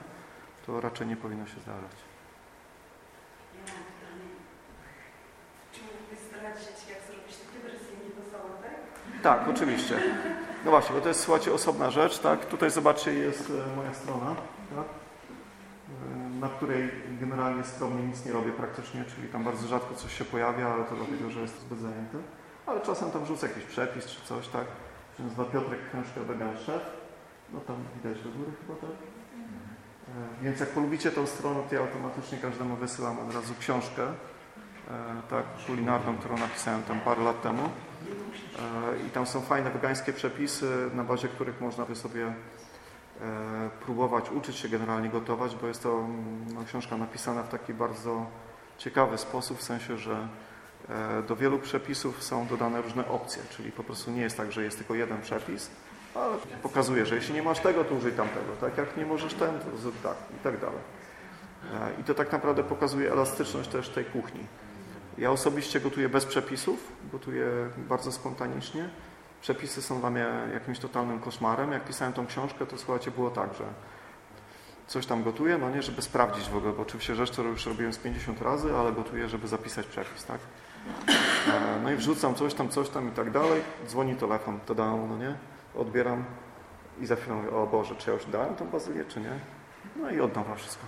[0.66, 1.92] to raczej nie powinno się zdarzać.
[3.56, 4.30] Ja mam pytanie.
[5.72, 8.80] Czy mógłbyś zdradzić, jak zrobić takie dressing do sałatek?
[9.24, 10.00] Tak, oczywiście.
[10.66, 12.46] No właśnie, bo to jest, słuchajcie, osobna rzecz, tak?
[12.46, 14.36] Tutaj zobaczcie, jest e, moja strona,
[14.76, 15.01] tak?
[16.40, 20.68] Na której generalnie skromnie nic nie robię praktycznie, czyli tam bardzo rzadko coś się pojawia,
[20.68, 22.18] ale to dlatego, że jest zbyt zajęty.
[22.66, 24.66] Ale czasem tam rzucę jakiś przepis czy coś, tak?
[25.18, 26.82] Się nazywa Piotrek Krężka Vegan Chef.
[27.54, 28.90] No tam widać do góry chyba, tak?
[28.90, 34.12] E, więc jak polubicie tą stronę, to ja automatycznie każdemu wysyłam od razu książkę, e,
[35.30, 37.64] tak, kulinarną, którą napisałem tam parę lat temu.
[37.64, 42.34] E, I tam są fajne wegańskie przepisy, na bazie których można by sobie
[43.86, 48.26] próbować uczyć się generalnie gotować, bo jest to mm, no, książka napisana w taki bardzo
[48.78, 50.28] ciekawy sposób, w sensie, że
[50.90, 54.64] e, do wielu przepisów są dodane różne opcje, czyli po prostu nie jest tak, że
[54.64, 55.72] jest tylko jeden przepis,
[56.16, 58.78] ale pokazuje, że jeśli nie masz tego, to użyj tamtego, tak?
[58.78, 60.80] Jak nie możesz ten, to zrób tak i tak dalej.
[61.74, 64.46] E, I to tak naprawdę pokazuje elastyczność też tej kuchni.
[65.18, 67.46] Ja osobiście gotuję bez przepisów, gotuję
[67.78, 68.90] bardzo spontanicznie,
[69.42, 71.72] przepisy są dla mnie jakimś totalnym koszmarem.
[71.72, 73.64] Jak pisałem tą książkę, to słuchajcie, było tak, że
[74.88, 77.94] coś tam gotuję, no nie, żeby sprawdzić w ogóle, bo oczywiście rzecz, którą już robiłem
[77.94, 80.40] z 50 razy, ale gotuję, żeby zapisać przepis, tak?
[81.48, 85.10] E, no i wrzucam coś tam, coś tam i tak dalej, dzwoni telefon, to dałem,
[85.10, 85.36] no nie,
[85.76, 86.24] odbieram
[87.00, 89.40] i za chwilę mówię, o Boże, czy ja już dałem tą bazylię, czy nie?
[89.96, 90.86] No i oddam wam wszystko.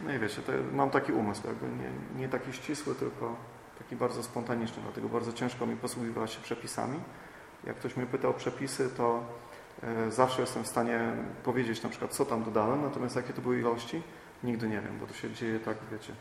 [0.00, 3.36] No i wiecie, mam taki umysł, jakby nie, nie taki ścisły, tylko
[3.78, 7.00] taki bardzo spontaniczny, dlatego bardzo ciężko mi posługiwać się przepisami,
[7.64, 9.22] jak ktoś mnie pyta o przepisy, to
[9.82, 11.12] e, zawsze jestem w stanie
[11.44, 14.02] powiedzieć na przykład, co tam dodałem, natomiast jakie to były ilości,
[14.44, 16.12] nigdy nie wiem, bo to się dzieje tak, wiecie.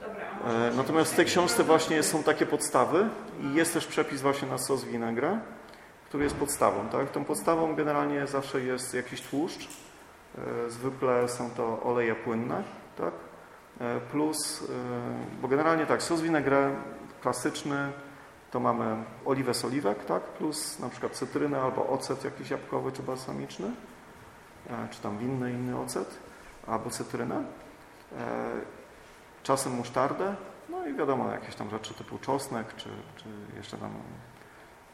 [0.00, 0.26] Dobra,
[0.70, 3.08] E, Natomiast w tej książce właśnie są takie podstawy
[3.42, 5.40] i jest też przepis właśnie na sos winegra,
[6.08, 6.88] który jest podstawą.
[6.88, 7.10] Tak?
[7.10, 9.68] Tą podstawą generalnie zawsze jest jakiś tłuszcz.
[10.38, 12.62] E, Zwykle są to oleje płynne,
[12.98, 13.12] tak?
[14.12, 14.64] Plus,
[15.42, 16.70] bo generalnie tak, sos winegra
[17.22, 17.92] klasyczny
[18.50, 20.22] to mamy oliwę z oliwek, tak?
[20.22, 23.70] plus na przykład cytrynę albo ocet jakiś jabłkowy czy balsamiczny,
[24.70, 26.18] e, czy tam winny inny ocet,
[26.66, 27.44] albo cytrynę.
[28.18, 28.52] E,
[29.42, 30.36] czasem musztardę,
[30.68, 33.24] no i wiadomo, jakieś tam rzeczy typu czosnek, czy, czy
[33.56, 33.90] jeszcze tam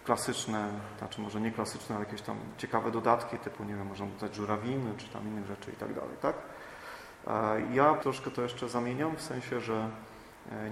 [0.04, 4.34] klasyczne, znaczy może nie klasyczne, ale jakieś tam ciekawe dodatki, typu, nie wiem, można dodać
[4.34, 6.36] żurawiny, czy tam innych rzeczy i tak dalej, tak?
[7.26, 9.90] E, Ja troszkę to jeszcze zamieniam, w sensie, że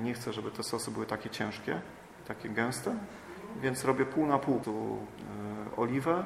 [0.02, 1.80] nie chcę, żeby te sosy były takie ciężkie,
[2.28, 2.94] takie gęste,
[3.62, 4.98] więc robię pół na pół tu
[5.72, 6.24] e, oliwę,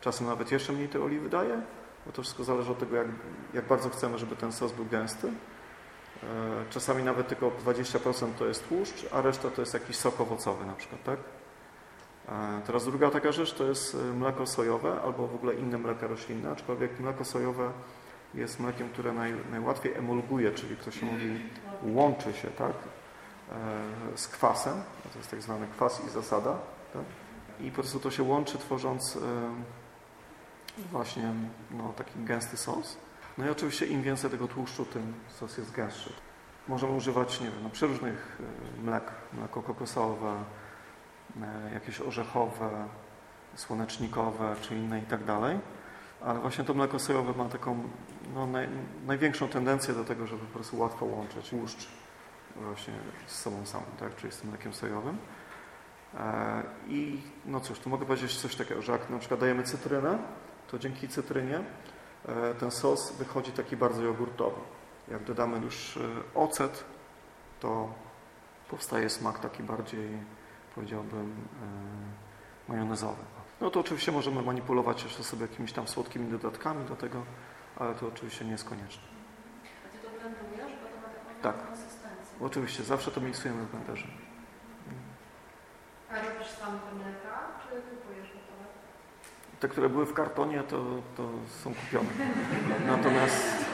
[0.00, 1.60] czasem nawet jeszcze mniej tej oliwy daję,
[2.06, 3.06] bo to wszystko zależy od tego, jak,
[3.54, 5.28] jak bardzo chcemy, żeby ten sos był gęsty.
[6.22, 6.26] E,
[6.70, 10.72] Czasami nawet tylko 20% to jest tłuszcz, a reszta to jest jakiś sok owocowy na
[10.74, 11.18] przykład, tak?
[12.28, 16.50] E, Teraz druga taka rzecz to jest mleko sojowe albo w ogóle inne mleka roślinne,
[16.50, 17.70] aczkolwiek mleko sojowe
[18.34, 21.40] jest mlekiem, które naj, najłatwiej emulguje, czyli to się mówi
[21.82, 22.72] łączy się, tak?
[23.52, 26.58] E, Z kwasem, to jest tak zwany kwas i zasada,
[26.92, 27.02] tak?
[27.60, 29.20] I po prostu to się łączy tworząc e,
[30.92, 31.32] właśnie
[31.70, 32.96] no, taki gęsty sos.
[33.38, 36.12] No i oczywiście im więcej tego tłuszczu, tym sos jest gęstszy.
[36.68, 38.40] Możemy używać, nie wiem, no, przeróżnych
[38.80, 40.44] e, mlek, mleko kokosowe,
[41.74, 42.88] jakieś orzechowe,
[43.54, 45.58] słonecznikowe czy inne i tak dalej.
[46.20, 47.88] Ale właśnie to mleko sojowe ma taką
[48.34, 48.68] no, naj,
[49.06, 51.88] największą tendencję do tego, żeby po prostu łatwo łączyć tłuszcz
[52.56, 52.94] właśnie
[53.26, 54.16] z sobą samym, tak?
[54.16, 55.18] czyli z tym mlekiem sojowym.
[56.14, 60.18] E, I no cóż, tu mogę powiedzieć coś takiego, że jak na przykład dajemy cytrynę,
[60.70, 61.60] to dzięki cytrynie
[62.28, 64.60] e, ten sos wychodzi taki bardzo jogurtowy.
[65.08, 66.00] Jak dodamy już e,
[66.34, 66.84] ocet,
[67.60, 67.94] to
[68.70, 70.18] powstaje smak taki bardziej,
[70.74, 71.34] powiedziałbym,
[72.68, 73.22] majonezowy.
[73.60, 77.22] No to oczywiście możemy manipulować jeszcze sobie jakimiś tam słodkimi dodatkami do tego,
[77.76, 79.02] ale to oczywiście nie jest konieczne.
[79.86, 81.72] A ty to blendujesz, bo to ma taką Tak.
[82.42, 84.06] Oczywiście, zawsze to miksujemy w blenderze.
[86.10, 88.64] A robisz sam te mleka, czy kupujesz gotowe?
[89.60, 90.84] Te, które były w kartonie, to,
[91.16, 91.28] to
[91.64, 92.08] są kupione.
[92.86, 93.64] Natomiast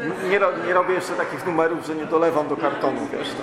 [0.00, 3.28] mm, nie, nie robię jeszcze takich numerów, że nie dolewam do kartonu, wiesz.
[3.28, 3.42] To.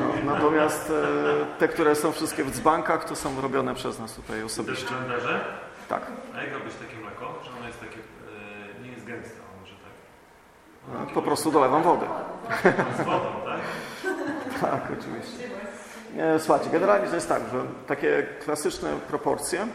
[0.00, 4.36] No, natomiast e, te, które są wszystkie w dzbankach, to są robione przez nas tutaj
[4.36, 4.86] Też osobiście.
[4.86, 5.44] w blenderze?
[5.88, 6.02] Tak.
[6.36, 7.34] A jak robić takie mleko?
[7.44, 9.92] Że ono jest takie, e, nie jest gęste, a może tak?
[10.67, 10.67] E,
[11.14, 12.06] Po prostu dolewam wody.
[12.96, 13.60] Z wodą, tak?
[14.60, 15.48] Tak, oczywiście.
[16.38, 19.66] Słuchajcie, generalnie to jest tak, że takie klasyczne proporcje,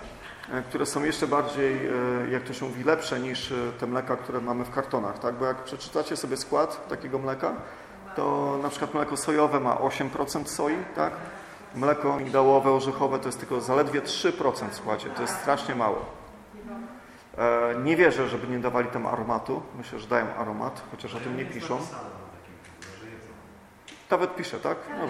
[0.52, 1.92] e, które są jeszcze bardziej, e,
[2.32, 5.36] jak to się mówi, lepsze niż e, te mleka, które mamy w kartonach, tak?
[5.36, 7.52] Bo jak przeczytacie sobie skład takiego mleka,
[8.16, 11.14] to na przykład mleko sojowe ma 8% soi, tak?
[11.76, 16.23] Mleko migdałowe, orzechowe to jest tylko zaledwie 3% w składzie, to jest strasznie mało.
[17.38, 19.62] E, Nie wierzę, żeby nie dawali tam aromatu.
[19.78, 21.80] Myślę, że dają aromat, chociaż o tym nie piszą.
[24.12, 24.78] Nawet pisze, tak?
[25.00, 25.06] No,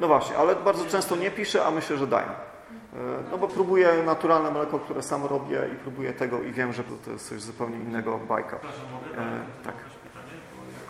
[0.00, 2.26] No właśnie, ale bardzo często nie piszę, a myślę, że dają.
[2.28, 2.32] E,
[3.30, 7.10] No bo próbuję naturalne mleko, które sam robię i próbuję tego i wiem, że to
[7.10, 8.56] jest coś zupełnie innego bajka.
[8.56, 9.22] Przepraszam, mogę?
[9.22, 9.74] E, tak.
[9.74, 10.32] Pytanie,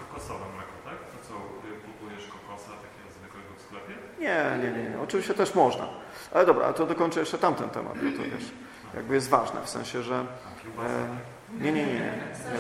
[0.09, 0.95] kokosowe mleko, tak?
[0.95, 3.95] To co, y, kupujesz kokosa takiego zwykłego w sklepie?
[4.21, 5.01] Nie, nie, nie, nie.
[5.01, 5.87] Oczywiście też można.
[6.35, 8.53] Ale dobra, to dokończę jeszcze tamten temat, bo to wiesz,
[8.95, 10.15] jakby jest ważne, w sensie, że...
[10.15, 11.07] E,
[11.61, 12.13] nie, nie, nie, nie.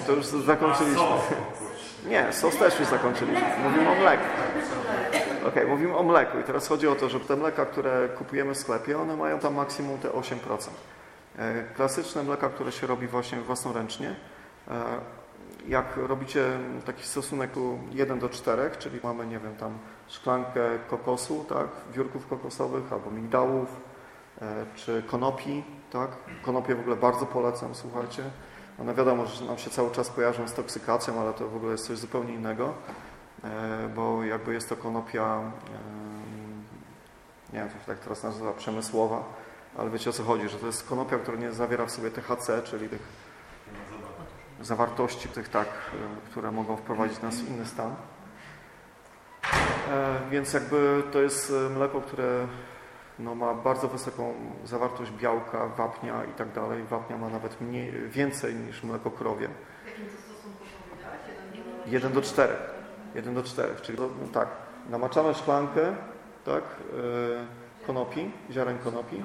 [0.06, 1.02] to już zakończyliśmy.
[2.08, 3.48] Nie, sos też już zakończyliśmy.
[3.64, 4.24] Mówimy o mleku.
[5.48, 8.58] Okej, mówimy o mleku i teraz chodzi o to, że te mleka, które kupujemy w
[8.58, 10.36] sklepie, one mają tam maksimum te 8%.
[11.38, 14.14] E, Klasyczne mleka, które się robi właśnie własnoręcznie,
[14.68, 14.82] e,
[15.68, 16.44] jak robicie
[16.86, 17.50] taki stosunek
[17.92, 23.68] 1 do 4, czyli mamy, nie wiem, tam szklankę kokosu, tak, wiórków kokosowych albo migdałów,
[24.42, 26.11] e, czy konopi, tak,
[26.42, 28.22] konopie w ogóle bardzo polecam, słuchajcie.
[28.81, 31.87] One wiadomo, że nam się cały czas kojarzą z toksykacją, ale to w ogóle jest
[31.87, 32.74] coś zupełnie innego,
[33.44, 35.40] e, bo jakby jest to konopia,
[37.53, 39.24] nie wiem, się tak teraz nazywa, przemysłowa,
[39.79, 42.62] ale wiecie o co chodzi, że to jest konopia, która nie zawiera w sobie THC,
[42.62, 43.03] czyli tych
[44.61, 47.94] zawartości tych tak, e, które mogą wprowadzić nas w inny stan.
[49.90, 52.46] E, Więc jakby to jest mleko, które
[53.24, 56.85] no, ma bardzo wysoką zawartość białka, wapnia i tak dalej.
[56.85, 59.48] Wapnia ma nawet mniej, więcej niż mleko krowie.
[59.48, 61.20] W jakim to stosunku powiedziałaś?
[61.87, 62.54] Jeden do 1 do 4.
[63.14, 64.48] 1 do 4, czyli no, tak,
[64.88, 65.94] namaczamy szklankę,
[66.44, 66.64] tak,
[67.83, 69.24] e, konopi, ziaren konopi,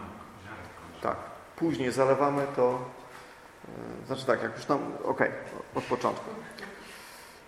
[1.02, 1.16] tak.
[1.56, 2.80] Później zalewamy to
[3.68, 5.32] E, Znaczy tak, jak już nam, okej,
[5.76, 6.30] od początku.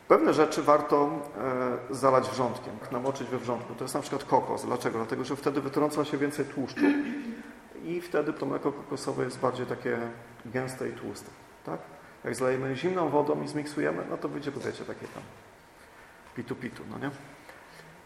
[0.07, 1.09] Pewne rzeczy warto
[1.89, 3.75] e, zalać wrzątkiem, namoczyć we wrzątku.
[3.75, 4.65] To jest na przykład kokos.
[4.65, 4.97] Dlaczego?
[4.97, 6.85] Dlatego, że wtedy wytrąca się więcej tłuszczu
[7.83, 9.97] i wtedy to mleko kokosowe jest bardziej takie
[10.45, 11.29] gęste i tłuste.
[11.65, 11.79] Tak?
[12.23, 15.23] Jak zlejemy zimną wodą i zmiksujemy, no to będzie, wiecie, takie tam
[16.35, 17.11] pitu-pitu, no nie?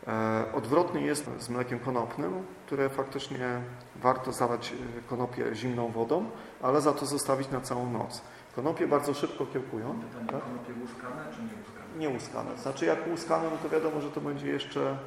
[0.08, 2.34] E, odwrotnie jest z mlekiem konopnym,
[2.66, 3.62] które faktycznie
[3.96, 6.26] warto zalać e, konopie zimną wodą,
[6.62, 8.22] ale za to zostawić na całą noc.
[8.56, 10.00] Konopie bardzo szybko kiełkują.
[10.28, 10.44] Tak?
[10.44, 11.71] Konopie łuskane czy nie?
[11.98, 12.58] Nie łuskane.
[12.58, 14.98] Znaczy jak łuskane, no to wiadomo, że to będzie jeszcze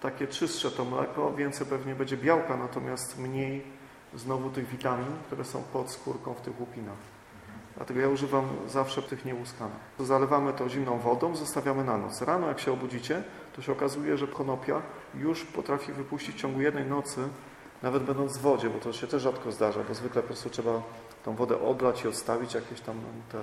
[0.00, 3.62] takie czystsze to mleko, więcej pewnie będzie białka, natomiast mniej
[4.14, 7.16] znowu tych witamin, które są pod skórką w tych łupinach.
[7.76, 9.76] Dlatego ja używam zawsze tych niełuskanych.
[10.00, 12.22] Zalewamy to zimną wodą, zostawiamy na noc.
[12.22, 13.22] Rano jak się obudzicie,
[13.56, 14.82] to się okazuje, że konopia
[15.14, 17.28] już potrafi wypuścić w ciągu jednej nocy,
[17.82, 20.82] nawet będąc w wodzie, bo to się też rzadko zdarza, bo zwykle po prostu trzeba
[21.24, 22.96] tą wodę odlać i odstawić jakieś tam
[23.32, 23.38] te,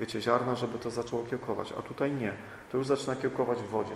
[0.00, 1.74] wiecie, ziarna, żeby to zaczęło kiełkować.
[1.78, 2.32] A tutaj nie.
[2.72, 3.94] To już zaczyna kiełkować w wodzie.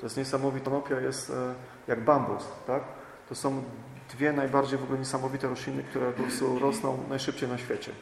[0.00, 0.64] To jest niesamowite.
[0.64, 1.54] Konopia jest e,
[1.88, 2.82] jak bambus, tak?
[3.28, 3.62] To są
[4.10, 7.92] dwie najbardziej w ogóle niesamowite rośliny, które po prostu rosną najszybciej na świecie.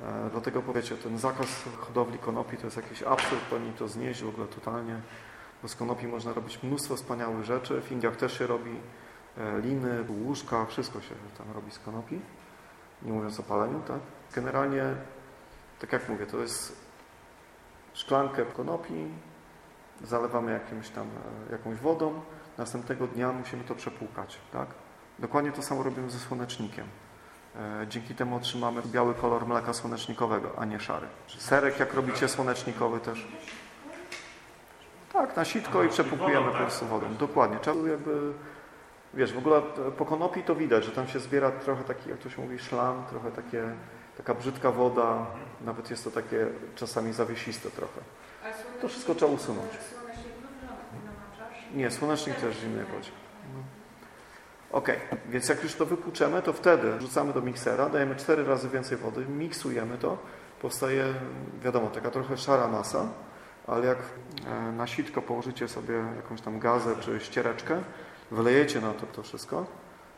[0.00, 4.28] E, Dlatego powiecie, ten zakaz hodowli konopi to jest jakiś absurd, powinni to znieść w
[4.28, 5.00] ogóle totalnie,
[5.62, 7.80] bo z konopi można robić mnóstwo wspaniałych rzeczy.
[7.80, 8.76] W Indiach też się robi
[9.38, 12.20] e, liny, łóżka, wszystko się tam robi z konopi,
[13.02, 14.00] nie mówiąc o paleniu, tak?
[14.34, 14.84] Generalnie,
[15.80, 16.76] tak jak mówię, to jest
[17.92, 19.08] szklankę konopi,
[20.04, 21.06] zalewamy jakimś tam,
[21.48, 22.20] e, jakąś wodą,
[22.58, 24.68] następnego dnia musimy to przepłukać, tak?
[25.18, 26.86] Dokładnie to samo robimy ze słonecznikiem.
[27.56, 31.06] E, Dzięki temu otrzymamy biały kolor mleka słonecznikowego, a nie szary.
[31.38, 33.28] Serek, jak robicie słonecznikowy też.
[35.12, 37.14] Tak, na sitko i przepłukujemy po prostu wodą.
[37.14, 37.58] Dokładnie.
[37.58, 38.32] Trzeba jakby,
[39.14, 39.62] wiesz, w ogóle
[39.98, 43.04] po konopi to widać, że tam się zbiera trochę taki, jak to się mówi, szlam,
[43.10, 43.62] trochę takie,
[44.20, 45.26] taka brzydka woda.
[45.60, 48.00] Nawet jest to takie czasami zawiesiste trochę.
[48.82, 49.72] To wszystko trzeba usunąć.
[51.74, 53.10] Nie, słonecznik też w zimnej wodzie.
[53.54, 53.62] No.
[54.72, 54.88] Ok,
[55.28, 59.26] więc jak już to wypłuczemy, to wtedy wrzucamy do miksera, dajemy cztery razy więcej wody,
[59.26, 60.18] miksujemy to,
[60.62, 61.04] powstaje,
[61.62, 63.08] wiadomo, taka trochę szara masa,
[63.66, 63.98] ale jak
[64.46, 67.82] e, na sitko położycie sobie jakąś tam gazę czy ściereczkę,
[68.30, 69.66] wylejecie na to to wszystko,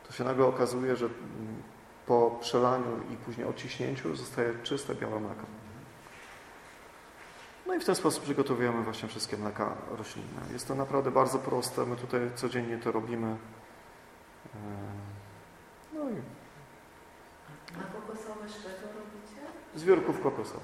[0.09, 1.62] to się nagle okazuje, że mm,
[2.07, 5.43] po przelaniu i później odciśnięciu zostaje czyste białe mleko.
[7.67, 10.41] No i w ten sposób przygotowujemy właśnie wszystkie mleka roślinne.
[10.53, 13.37] Jest to naprawdę bardzo proste, my tutaj codziennie to robimy.
[14.55, 14.59] E,
[15.95, 16.15] No i
[17.79, 19.43] A kokosowe z czego robicie?
[19.75, 20.62] z wiórków kokosowych.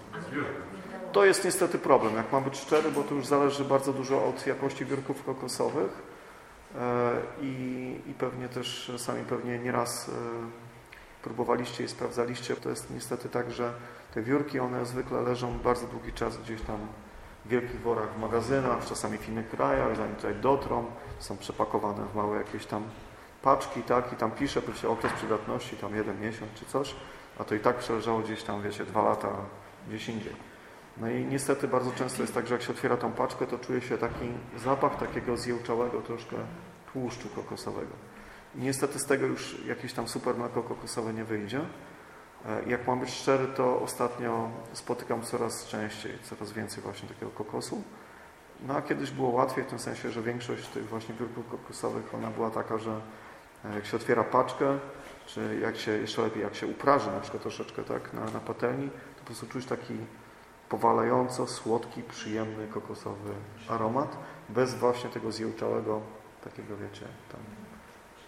[1.13, 4.47] To jest niestety problem, jak mam być szczery, bo to już zależy bardzo dużo od
[4.47, 5.91] jakości wiórków kokosowych
[6.79, 10.13] e, i, i pewnie też sami pewnie nieraz e,
[11.29, 12.57] próbowaliście i sprawdzaliście.
[12.57, 13.73] To jest niestety tak, że
[14.15, 16.79] te wiórki, one zwykle leżą bardzo długi czas gdzieś tam
[17.45, 20.85] w wielkich worach w magazynach, czasami w innych krajach, zanim tutaj dotrą,
[21.19, 22.83] są przepakowane w małe jakieś tam
[23.43, 26.95] paczki, tak, i tam pisze, pisze okres przydatności, tam jeden miesiąc czy coś,
[27.39, 29.29] a to i tak przeleżało gdzieś tam, wiecie, dwa lata
[29.89, 30.37] gdzieś indziej.
[30.97, 33.81] No i niestety bardzo często jest tak, że jak się otwiera tą paczkę, to czuje
[33.81, 36.37] się taki zapach takiego zjełczałego troszkę
[36.93, 38.08] tłuszczu kokosowego.
[38.59, 41.61] Niestety z tego już jakieś tam super mleko kokosowe nie wyjdzie.
[42.47, 47.83] E, Jak mam być szczery, to ostatnio spotykam coraz częściej, coraz więcej właśnie takiego kokosu.
[48.67, 52.31] No a kiedyś było łatwiej w tym sensie, że większość tych właśnie wiórków kokosowych, ona
[52.31, 53.01] była taka, że
[53.65, 54.79] e, jak się otwiera paczkę,
[55.27, 58.91] czy jak się, jeszcze lepiej, jak się upraży na przykład troszeczkę tak na, na patelni,
[58.91, 59.95] to po prostu czuć taki
[60.69, 63.31] powalająco słodki, przyjemny kokosowy
[63.69, 64.17] aromat,
[64.49, 66.01] bez właśnie tego zjełczałego
[66.45, 67.58] takiego, wiecie, tam.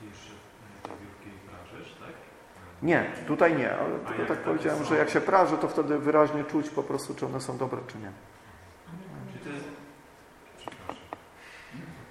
[0.00, 2.12] Czyli jeszcze e, te wiórki prażysz, tak?
[2.82, 4.84] Nie, tutaj nie, ale tylko jak tak powiedziałem, są?
[4.84, 7.98] że jak się praży, to wtedy wyraźnie czuć po prostu, czy one są dobre, czy
[7.98, 8.12] nie.
[9.32, 9.64] Czyli to jest...
[10.58, 10.96] Przepraszam.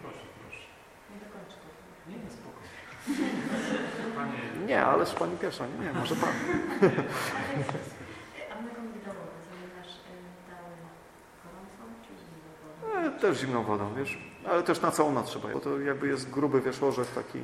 [0.02, 0.64] Proszę, proszę.
[1.10, 1.56] Nie dokończę.
[2.08, 2.58] Nie, nie, spoko.
[4.16, 4.66] Panie...
[4.68, 6.30] Nie, ależ pani pierwsza, nie, nie, może pan.
[8.52, 8.56] A
[12.04, 12.14] czy
[12.94, 13.08] wodą?
[13.08, 14.18] E, też zimną wodą, wiesz,
[14.50, 17.40] ale też na całą noc trzeba, bo to jakby jest gruby, wiesz, orzech taki.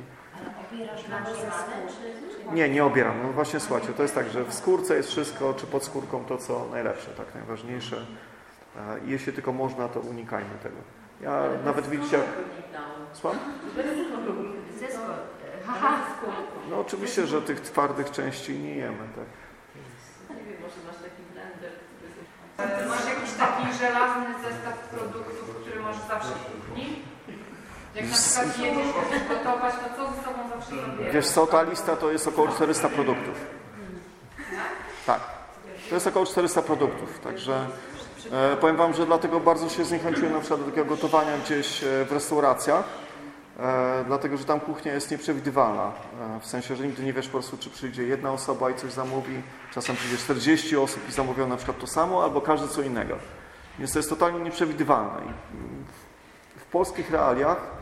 [0.76, 3.22] Ale obierasz na rozlane czy, czy Nie, nie obieram.
[3.22, 6.38] No właśnie, słuchajcie, to jest tak, że w skórce jest wszystko, czy pod skórką to,
[6.38, 8.06] co najlepsze, tak, najważniejsze.
[8.76, 10.76] E, I jeśli tylko można, to unikajmy tego.
[11.20, 12.26] Ja nawet widzicie, jak...
[13.12, 13.38] Słucham?
[16.70, 19.26] No oczywiście, że tych twardych części nie jemy, tak.
[20.36, 25.80] Nie wiem, może masz taki blender, który E, Masz jakiś taki żelazny zestaw produktów, który
[25.80, 27.02] masz zawsze w kuchni?
[27.96, 31.14] Jak na przykład jedziesz gotować, to co ze sobą zawsze zabierasz?
[31.14, 33.34] Wiesz co, ta lista to jest około 400 produktów.
[35.06, 35.20] Tak.
[35.88, 37.66] To jest około 400 produktów, także
[38.32, 42.04] e, powiem Wam, że dlatego bardzo się zniechęciłem na przykład do takiego gotowania gdzieś e,
[42.04, 42.84] w restauracjach,
[43.58, 45.92] e, dlatego że tam kuchnia jest nieprzewidywalna,
[46.36, 48.92] e, w sensie, że nigdy nie wiesz po prostu, czy przyjdzie jedna osoba i coś
[48.92, 49.42] zamówi,
[49.74, 53.16] czasem przyjdzie 40 osób i zamówią na przykład to samo, albo każdy co innego.
[53.78, 55.22] Więc to jest totalnie nieprzewidywalne.
[55.24, 57.75] I w polskich realiach,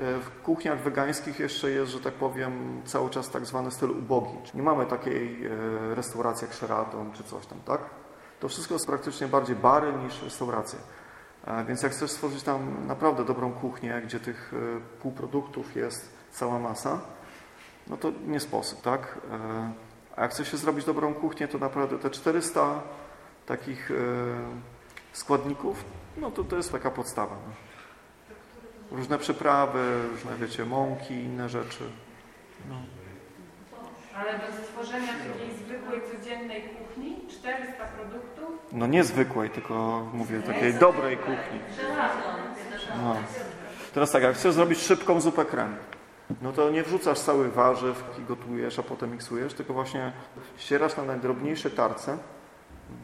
[0.00, 4.38] w kuchniach wegańskich jeszcze jest, że tak powiem, cały czas tak zwany styl ubogi.
[4.54, 7.80] Nie mamy takiej e, restauracji jak Sheraton czy coś tam, tak?
[8.40, 10.78] To wszystko jest praktycznie bardziej bary niż restauracje.
[11.46, 16.58] E, Więc jak chcesz stworzyć tam naprawdę dobrą kuchnię, gdzie tych e, półproduktów jest cała
[16.58, 17.00] masa,
[17.86, 19.18] no to nie sposób, tak?
[20.16, 22.80] A jak chce się zrobić dobrą kuchnię, to naprawdę te 400
[23.46, 23.90] takich
[25.12, 25.84] składników,
[26.16, 27.36] no to to jest taka podstawa.
[28.90, 31.84] Różne przyprawy, różne, wiecie, mąki, inne rzeczy.
[32.68, 32.74] No.
[34.16, 38.48] Ale do stworzenia takiej zwykłej, codziennej kuchni 400 produktów.
[38.72, 41.60] no nie zwykłej, tylko mówię takiej dobrej kuchni.
[43.02, 43.16] No.
[43.94, 45.76] Teraz tak, jak chcesz zrobić szybką zupę krem,
[46.42, 50.12] no to nie wrzucasz całych warzyw i gotujesz, a potem miksujesz, tylko właśnie
[50.56, 52.18] ścierasz na najdrobniejsze tarce,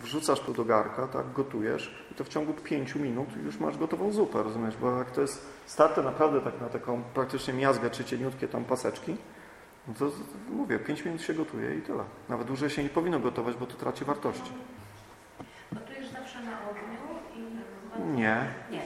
[0.01, 4.13] wrzucasz to do garka, tak, gotujesz i to w ciągu 5 minut już masz gotową
[4.13, 4.77] zupę, rozumiesz?
[4.77, 9.17] Bo jak to jest starte naprawdę tak na taką praktycznie miazgę czy cieniutkie tam paseczki,
[9.89, 10.11] no to
[10.51, 12.05] mówię, 5 minut się gotuje i tyle.
[12.29, 14.53] Nawet dłużej się nie powinno gotować, bo to traci wartości.
[15.73, 18.15] Gotujesz zawsze na ogniu i...
[18.17, 18.47] Nie.
[18.71, 18.83] Nie.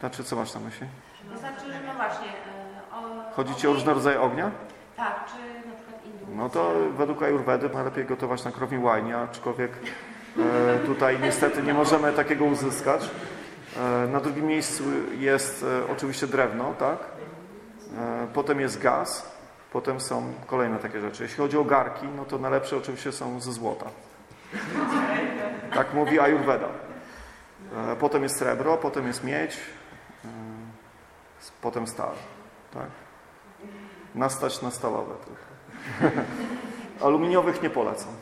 [0.00, 0.86] Znaczy, co masz na myśli?
[1.32, 2.26] To znaczy, że no właśnie...
[2.28, 4.50] e, O, Chodzi Ci o różne rodzaje ognia?
[4.96, 5.36] Tak, czy.
[6.38, 9.72] No to według Ayurvedy najlepiej gotować na krowim łajnie, aczkolwiek
[10.38, 13.10] e, tutaj niestety nie możemy takiego uzyskać.
[13.76, 14.84] E, na drugim miejscu
[15.18, 16.98] jest e, oczywiście drewno, tak?
[17.98, 19.32] E, potem jest gaz,
[19.72, 21.22] potem są kolejne takie rzeczy.
[21.22, 23.86] Jeśli chodzi o garki, no to najlepsze oczywiście są ze złota.
[25.74, 26.68] Tak mówi Ayurveda.
[27.92, 29.56] E, potem jest srebro, potem jest miedź,
[30.24, 30.28] e,
[31.62, 32.12] potem stal,
[32.74, 32.90] tak?
[34.14, 35.47] Nastać na stalowe trochę.
[37.04, 38.12] Aluminiowych nie polecam.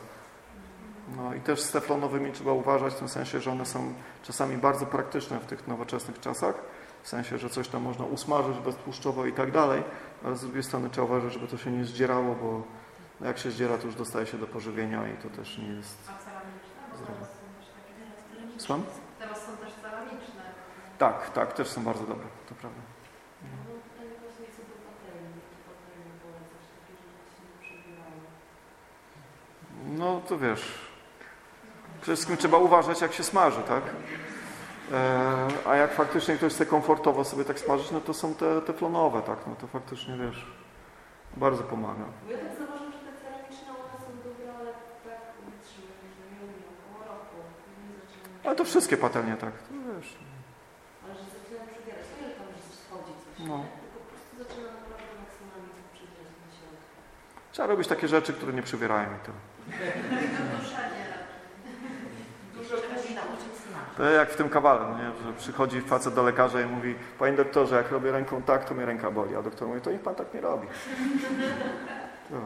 [1.15, 3.93] No i też z teflonowymi trzeba uważać w tym sensie, że one są
[4.23, 6.55] czasami bardzo praktyczne w tych nowoczesnych czasach.
[7.03, 9.83] W sensie, że coś tam można usmażyć beztłuszczowo i tak dalej,
[10.25, 12.63] ale z drugiej strony trzeba uważać, żeby to się nie zdzierało, bo
[13.21, 16.17] jak się zdziera, to już dostaje się do pożywienia i to też nie jest A.
[18.57, 18.83] Słucham?
[19.19, 20.41] Teraz są też ceramiczne.
[20.97, 22.96] Tak, tak, też są bardzo dobre, to prawda.
[29.85, 30.61] No to wiesz,
[32.01, 33.83] przede wszystkim trzeba uważać, jak się smaży, tak?
[34.93, 39.21] E, a jak faktycznie ktoś chce komfortowo sobie tak smażyć, no to są te teflonowe,
[39.21, 39.37] tak?
[39.47, 40.45] No to faktycznie, wiesz,
[41.37, 42.03] bardzo pomaga.
[42.29, 44.71] Ja tak zauważam, że te ceramiczne one są dobre, ale
[45.05, 47.35] tak wytrzymują, że nie umiem, około roku.
[48.43, 50.17] Ale to wszystkie patelnie tak, to wiesz.
[51.05, 52.05] Ale że zaczynają przebierać.
[52.21, 53.57] Nie, że tam że schodzi coś, No.
[53.57, 53.63] nie?
[53.81, 56.87] tylko po prostu zaczyna naprawdę maksymalnie to przybierać na środku.
[57.51, 59.39] Trzeba robić takie rzeczy, które nie przybierają i tyle.
[63.97, 65.11] To jak w tym kawale, no nie?
[65.25, 68.85] że przychodzi facet do lekarza i mówi Panie doktorze, jak robię ręką tak, to mnie
[68.85, 69.35] ręka boli.
[69.35, 70.67] A doktor mówi, to niech pan tak nie robi.
[72.31, 72.39] No.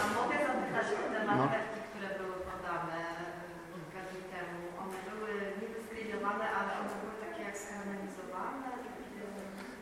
[0.00, 1.36] A mogę zapytać o te No.
[1.36, 3.00] marchewki, które były podane
[3.74, 4.56] kilka dni temu.
[4.82, 8.66] One były niby zgrillowane, ale one były takie jak skarmelizowane.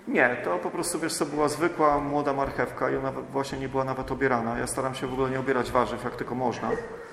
[0.09, 3.85] Nie, to po prostu, wiesz co, była zwykła, młoda marchewka i ona właśnie nie była
[3.85, 4.59] nawet obierana.
[4.59, 6.71] Ja staram się w ogóle nie obierać warzyw, jak tylko można,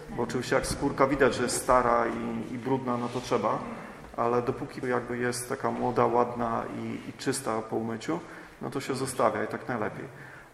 [0.09, 3.59] bo oczywiście jak skórka widać, że jest stara i, i brudna, no to trzeba,
[4.17, 8.19] ale dopóki jakby jest taka młoda, ładna i, i czysta po umyciu,
[8.61, 10.05] no to się zostawia i tak najlepiej.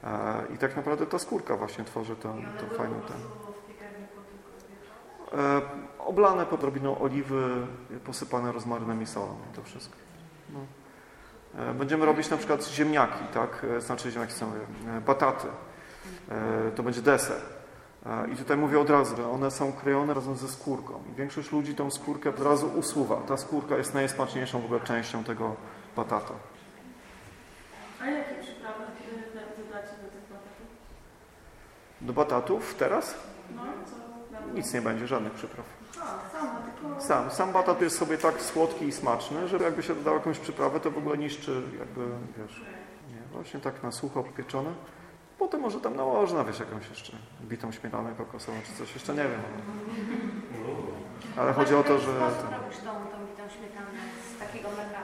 [0.03, 2.31] E, I tak naprawdę ta skórka właśnie tworzy ten.
[2.59, 3.21] tylko wieczorem.
[5.33, 5.61] E,
[5.99, 7.67] oblane podrobiną oliwy,
[8.05, 9.35] posypane rozmarynem i solą.
[9.55, 9.95] To wszystko.
[10.53, 10.80] No.
[11.57, 13.65] E, będziemy robić na przykład ziemniaki, tak?
[13.77, 14.51] E, znaczy ziemniaki są
[15.05, 15.47] bataty.
[16.29, 17.41] E, to będzie deser.
[18.33, 21.03] I tutaj mówię od razu, że one są krojone razem ze skórką.
[21.11, 23.15] I większość ludzi tą skórkę od razu usuwa.
[23.15, 25.55] Ta skórka jest najsmaczniejszą w ogóle częścią tego
[25.95, 26.33] batata.
[28.01, 28.83] A jakie przyprawy
[29.57, 30.67] dodacie do tych batatów?
[32.01, 33.15] Do batatów teraz
[33.55, 34.53] No, co?
[34.53, 35.65] nic nie będzie, żadnych przypraw.
[36.99, 40.79] Sam, sam batat jest sobie tak słodki i smaczny, że jakby się dodał jakąś przyprawę,
[40.79, 42.05] to w ogóle niszczy jakby,
[42.37, 42.61] wiesz,
[43.09, 44.73] nie, właśnie tak na sucho pieczone.
[45.39, 49.41] Potem może tam nałożna, wiesz, jakąś jeszcze bitą śmietanę kokosową czy coś, jeszcze nie wiem.
[51.37, 52.19] Ale chodzi o to, że...
[52.19, 53.99] Robisz tą, tą bitą śmietanę
[54.35, 54.99] z takiego mleka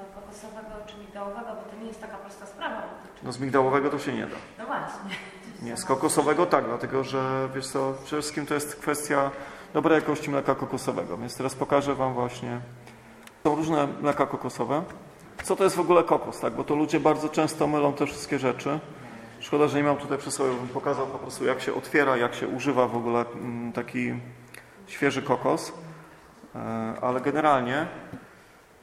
[0.00, 2.82] e, kokosowego czy migdałowego, bo to nie jest taka prosta sprawa.
[3.22, 4.36] No z migdałowego to się nie da.
[4.58, 5.16] No właśnie.
[5.62, 9.30] Nie, z kokosowego tak, dlatego że wiesz co, przede wszystkim to jest kwestia
[9.74, 12.60] dobrej jakości mleka kokosowego, więc teraz pokażę Wam właśnie.
[13.44, 14.82] Są różne mleka kokosowe.
[15.42, 16.52] Co to jest w ogóle kokos, tak?
[16.52, 18.80] Bo to ludzie bardzo często mylą te wszystkie rzeczy.
[19.40, 22.34] Szkoda, że nie mam tutaj przy sobie, bym pokazał po prostu jak się otwiera, jak
[22.34, 24.14] się używa w ogóle mm, taki
[24.86, 25.72] świeży kokos.
[26.54, 27.76] E, Ale generalnie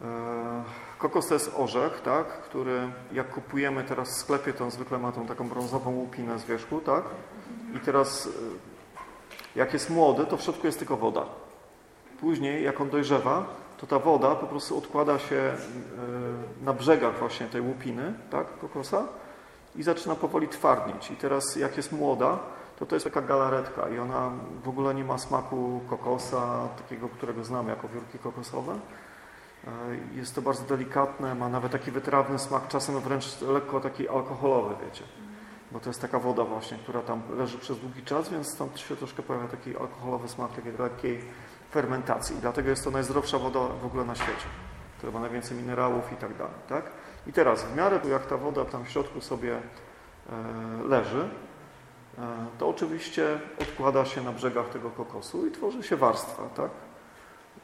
[0.02, 0.64] e,
[0.98, 2.28] kokos to jest orzech, tak?
[2.28, 6.46] który jak kupujemy teraz w sklepie, to on zwykle ma tą taką brązową łupinę z
[6.46, 7.04] wierzchu, tak?
[7.76, 8.71] I teraz e,
[9.56, 11.26] jak jest młody, to w środku jest tylko woda.
[12.20, 13.46] Później, jak on dojrzewa,
[13.78, 15.56] to ta woda po prostu odkłada się e,
[16.64, 19.04] na brzegach właśnie tej łupiny, tak, kokosa
[19.76, 21.12] i zaczyna powoli twardnieć.
[21.12, 22.40] I teraz, jak jest młoda,
[22.80, 24.32] to to jest taka galaretka i ona
[24.64, 28.74] w ogóle nie ma smaku kokosa, takiego, którego znamy jako wiórki kokosowe.
[29.68, 29.70] E,
[30.16, 35.04] Jest to bardzo delikatne, ma nawet taki wytrawny smak, czasem wręcz lekko taki alkoholowy, wiecie.
[35.72, 38.96] Bo to jest taka woda właśnie, która tam leży przez długi czas, więc stąd się
[38.96, 41.22] troszkę pojawia taki alkoholowy smak, takiej lekkiej
[41.72, 42.36] fermentacji.
[42.38, 44.48] I dlatego jest to najzdrowsza woda w ogóle na świecie,
[44.98, 46.54] która ma najwięcej minerałów i tak dalej.
[46.70, 46.92] Tak?
[47.28, 49.62] I teraz w miarę jak ta woda tam w środku sobie e,
[50.88, 51.30] leży,
[52.18, 52.22] e,
[52.58, 56.72] to oczywiście odkłada się na brzegach tego kokosu i tworzy się warstwa, tak?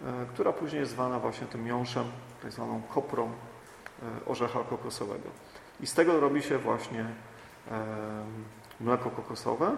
[0.02, 2.06] e, która później jest zwana właśnie tym miąższem,
[2.42, 3.32] tak zwaną koprą
[4.26, 5.30] orzecha kokosowego.
[5.80, 7.06] I z tego robi się właśnie
[8.80, 9.78] mleko kokosowe,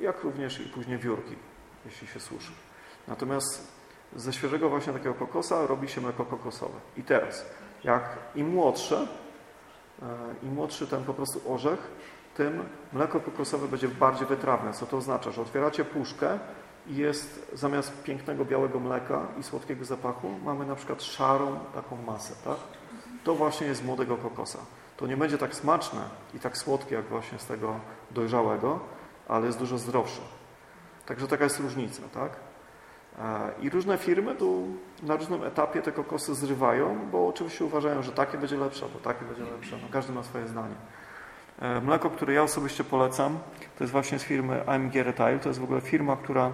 [0.00, 1.36] jak również i później wiórki,
[1.84, 2.52] jeśli się suszy.
[3.08, 3.74] Natomiast
[4.16, 6.78] ze świeżego właśnie takiego kokosa robi się mleko kokosowe.
[6.96, 7.46] I teraz,
[7.84, 9.06] jak im młodsze,
[10.02, 10.06] e,
[10.42, 11.90] im młodszy ten po prostu orzech,
[12.36, 14.72] tym mleko kokosowe będzie bardziej wytrawne.
[14.72, 15.30] Co to oznacza?
[15.30, 16.38] Że otwieracie puszkę
[16.86, 22.34] i jest zamiast pięknego białego mleka i słodkiego zapachu, mamy na przykład szarą taką masę,
[22.44, 22.56] tak?
[23.24, 24.58] To właśnie jest młodego kokosa.
[24.96, 26.00] To nie będzie tak smaczne
[26.34, 27.80] i tak słodkie jak właśnie z tego
[28.10, 28.80] dojrzałego,
[29.28, 30.22] ale jest dużo zdrowsze.
[31.06, 32.36] Także taka jest różnica, tak?
[33.18, 34.68] E, I różne firmy tu
[35.02, 39.24] na różnym etapie te kokosy zrywają, bo oczywiście uważają, że takie będzie lepsze, bo takie
[39.24, 39.76] będzie lepsze.
[39.82, 40.74] No, każdy ma swoje zdanie.
[41.60, 43.38] E, Mleko, które ja osobiście polecam,
[43.78, 45.38] to jest właśnie z firmy AMG Retail.
[45.40, 46.52] To jest w ogóle firma, która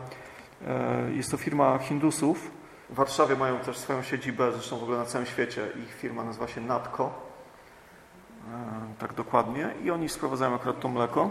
[0.66, 2.51] e, jest to firma Hindusów.
[2.91, 5.66] W Warszawie mają też swoją siedzibę, zresztą w ogóle na całym świecie.
[5.84, 7.30] Ich firma nazywa się Natco.
[8.51, 9.74] E, Tak dokładnie.
[9.82, 11.30] I oni sprowadzają akurat to mleko.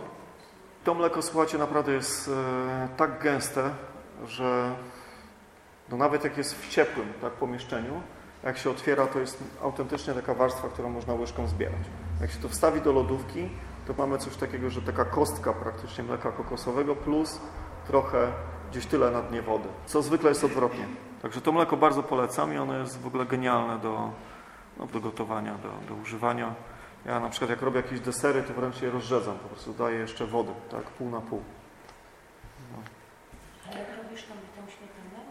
[0.84, 3.70] To mleko, słuchajcie, naprawdę jest e, tak gęste,
[4.28, 4.76] że
[5.89, 8.01] no nawet jak jest w ciepłym tak, pomieszczeniu,
[8.43, 11.82] jak się otwiera, to jest autentycznie taka warstwa, którą można łyżką zbierać.
[12.22, 13.49] Jak się to wstawi do lodówki,
[13.88, 17.39] to mamy coś takiego, że taka kostka praktycznie mleka kokosowego plus
[17.88, 18.32] trochę
[18.72, 20.86] gdzieś tyle na dnie wody, co zwykle jest odwrotnie.
[21.22, 24.11] Także to mleko bardzo polecam i ono jest w ogóle genialne do,
[24.78, 26.55] no, do gotowania, do, do używania.
[27.06, 30.26] Ja na przykład jak robię jakieś desery, to wręcz je rozrzedzam, po prostu daję jeszcze
[30.28, 31.41] wody, tak, pół na pół.
[33.68, 35.24] A jak robisz tam tą śmietanę?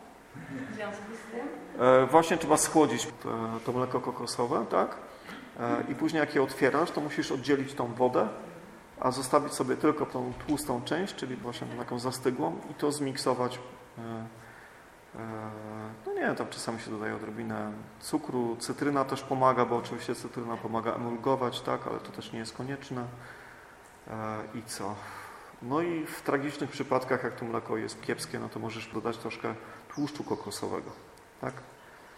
[0.71, 1.49] W związku z tym?
[1.87, 3.29] E, Właśnie trzeba schłodzić to,
[3.67, 4.97] to mleko kokosowe, tak?
[5.61, 8.29] E, I później jak je otwierasz, to musisz oddzielić tą wodę,
[9.01, 13.59] a zostawić sobie tylko tą tłustą część, czyli właśnie tą taką zastygłą i to zmiksować.
[15.15, 15.19] E,
[16.07, 20.93] No nie, tam czasami się dodaje odrobinę cukru, cytryna też pomaga, bo oczywiście cytryna pomaga
[20.93, 21.87] emulgować, tak?
[21.87, 23.05] Ale to też nie jest konieczne.
[24.09, 24.95] E, I co?
[25.63, 29.55] No i w tragicznych przypadkach, jak to mleko jest kiepskie, no to możesz dodać troszkę
[29.95, 30.91] tłuszczu kokosowego,
[31.41, 31.55] tak?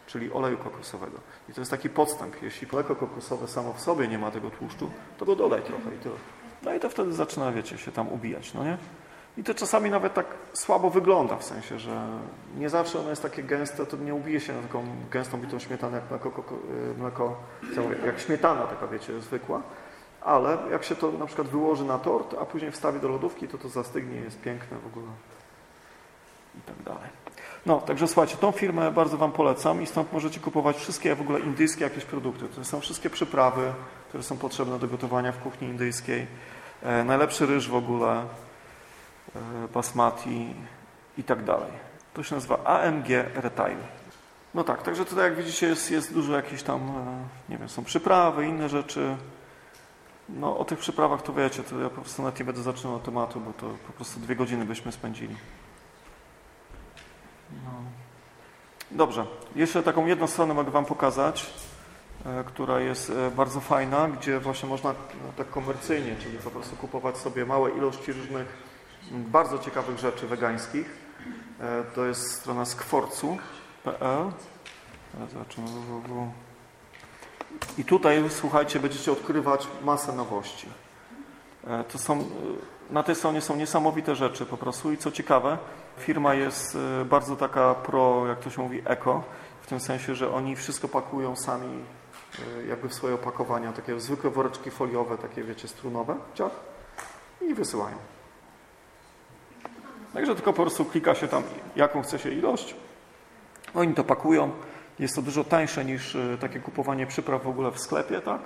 [0.07, 1.19] czyli oleju kokosowego.
[1.49, 2.43] I to jest taki podstęp.
[2.43, 5.99] Jeśli mleko kokosowe samo w sobie nie ma tego tłuszczu, to go dodaj trochę i
[5.99, 6.15] tyle.
[6.63, 8.79] No i to wtedy zaczyna, wiecie, się tam ubijać, no nie?
[9.37, 12.07] I to czasami nawet tak słabo wygląda, w sensie, że
[12.59, 15.97] nie zawsze ono jest takie gęste, to nie ubije się na taką gęstą bitą śmietanę
[15.97, 17.37] jak mleko, koko, y, mleko
[18.07, 19.63] jak śmietana taka, wiecie, zwykła.
[20.21, 23.59] Ale jak się to na przykład wyłoży na tort, a później wstawi do lodówki, to
[23.59, 25.07] to zastygnie, jest piękne w ogóle
[26.59, 27.11] i tak dalej.
[27.67, 31.41] No, także słuchajcie, tą firmę bardzo Wam polecam i stąd możecie kupować wszystkie w ogóle
[31.41, 32.49] indyjskie jakieś produkty.
[32.49, 33.73] To są wszystkie przyprawy,
[34.09, 36.27] które są potrzebne do gotowania w kuchni indyjskiej.
[36.83, 38.25] E, najlepszy ryż w ogóle,
[39.75, 40.55] basmati
[41.19, 41.73] i tak dalej.
[42.15, 43.79] To się nazywa AMG Retail.
[44.55, 47.85] No tak, także tutaj jak widzicie jest, jest dużo jakichś tam, e, nie wiem, są
[47.85, 49.17] przyprawy, inne rzeczy.
[50.29, 53.05] No o tych przyprawach to wiecie, to ja po prostu nawet nie będę zaczynał od
[53.05, 55.37] tematu, bo to po prostu dwie godziny byśmy spędzili.
[57.65, 57.71] No.
[58.91, 59.27] Dobrze,
[59.57, 61.47] jeszcze taką jedną stronę mogę Wam pokazać,
[62.27, 64.95] e, która jest e, bardzo fajna, gdzie właśnie można
[65.37, 68.70] tak komercyjnie, czyli po prostu kupować sobie małe ilości różnych
[69.11, 70.91] bardzo ciekawych rzeczy wegańskich.
[71.61, 74.31] E, To jest strona skworcu.pl.
[75.57, 76.33] Www.
[77.79, 80.69] I tutaj, słuchajcie, będziecie odkrywać masę nowości.
[81.67, 82.25] E, To są, e,
[82.91, 85.59] na tej stronie są niesamowite rzeczy po prostu i co ciekawe,
[85.99, 89.23] firma jest e, bardzo taka pro, jak to się mówi, eko,
[89.63, 91.85] w tym sensie, że oni wszystko pakują sami
[92.59, 96.53] e, jakby w swoje opakowania, takie zwykłe woreczki foliowe, takie wiecie, strunowe, ciach,
[97.41, 97.97] i wysyłają.
[100.15, 101.43] Także tylko po prostu klika się tam,
[101.77, 102.75] jaką chce się ilość,
[103.75, 104.51] oni to pakują,
[104.99, 108.41] jest to dużo tańsze niż e, takie kupowanie przypraw w ogóle w sklepie, tak?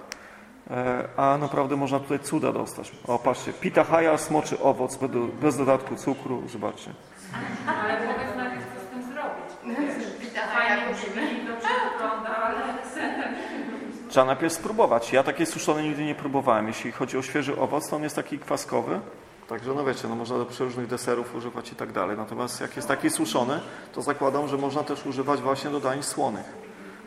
[0.71, 2.93] E, A naprawdę można tutaj cuda dostać.
[3.07, 6.91] O, patrzcie, pitahaya, smoczy owoc, bez do- bez dodatku cukru, zobaczcie.
[7.67, 9.81] Ale powiedz najpierw, co z tym zrobić.
[10.21, 12.57] Pitahaya Fajnie brzmi, dobrze wygląda, ale...
[14.09, 15.13] Trzeba najpierw spróbować.
[15.13, 16.67] Ja takiej suszonej nigdy nie próbowałem.
[16.69, 19.01] Jeśli chodzi o świeży owoc, to on jest taki kwaskowy.
[19.49, 22.17] Także no wiecie, no można do przeróżnych deserów używać i tak dalej.
[22.17, 23.61] Natomiast jak jest taki suszony,
[23.93, 26.47] to zakładam, że można też używać właśnie do dań słonych.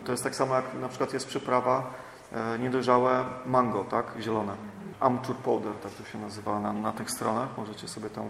[0.05, 1.93] To jest tak samo jak na przykład jest przyprawa
[2.31, 4.55] e, niedojrzałe mango, tak, zielone.
[4.99, 7.49] Amchur powder, tak to się nazywa na, na tych stronach.
[7.57, 8.29] Możecie sobie tam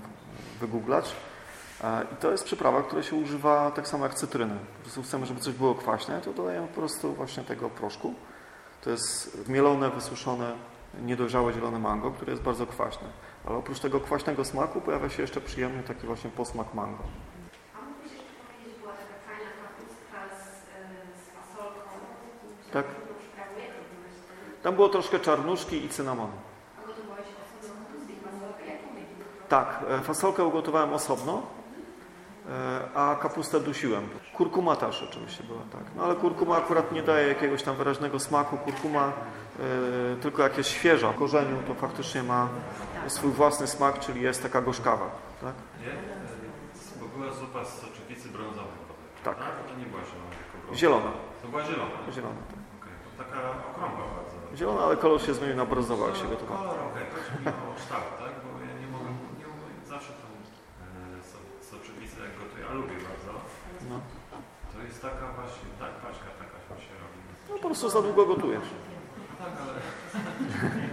[0.59, 1.15] wygooglać.
[1.83, 4.55] E, I to jest przyprawa, która się używa tak samo jak cytryny.
[4.77, 8.13] Po prostu chcemy, żeby coś było kwaśne, to dodajemy po prostu właśnie tego proszku.
[8.83, 10.53] To jest mielone, wysuszone,
[11.01, 13.07] niedojrzałe zielone mango, które jest bardzo kwaśne.
[13.47, 17.03] Ale oprócz tego kwaśnego smaku pojawia się jeszcze przyjemny taki właśnie posmak mango.
[17.75, 20.67] A mógłbyś jeszcze powiedzieć, była taka fajna kapustka z,
[22.69, 22.73] e.
[22.73, 22.85] Tak.
[24.63, 26.33] Tam było troszkę czarnuszki i cynamonu.
[26.83, 27.25] A gotowałeś
[27.61, 28.65] osobno kapustę i fasolkę?
[28.65, 29.07] Jaką mieli?
[29.49, 31.41] Tak, e, fasolkę ugotowałem osobno,
[32.49, 34.09] e, a kapustę dusiłem.
[34.33, 35.83] Kurkuma też oczywiście była, tak.
[35.95, 38.57] No ale kurkuma akurat nie daje jakiegoś tam wyraźnego smaku.
[38.57, 39.11] Kurkuma
[40.21, 42.49] tylko jak jest świeża w korzeniu, to faktycznie ma
[43.07, 45.09] swój własny smak, czyli jest taka gorzkawa.
[45.41, 45.55] Tak?
[45.81, 45.93] Nie?
[46.99, 48.77] Bo była zupa z soczewicy brązowej.
[48.87, 49.37] bodajże, Tak.
[49.69, 50.75] To nie była zielona, brązowa.
[50.81, 51.11] Zielona.
[51.41, 51.97] To była zielona.
[52.15, 52.89] Zielona, tak.
[53.17, 53.37] To taka
[53.71, 54.35] okrągła bardzo.
[54.59, 56.59] Zielona, ale kolor się zmienił na brązowy, jak się No, gotowało.
[56.59, 58.33] Kolor, okej, chodzi mi o kształt, tak?
[58.43, 59.09] Bo ja nie mogę,
[59.41, 61.37] nie mogę zawsze tą e, so,
[61.71, 63.31] soczewicę jak gotuję, a lubię bardzo.
[63.91, 63.97] No.
[64.73, 67.19] To jest taka właśnie, tak, paczka taka się robi.
[67.49, 68.69] no po prostu za długo gotujesz.
[69.43, 69.73] Tak, ale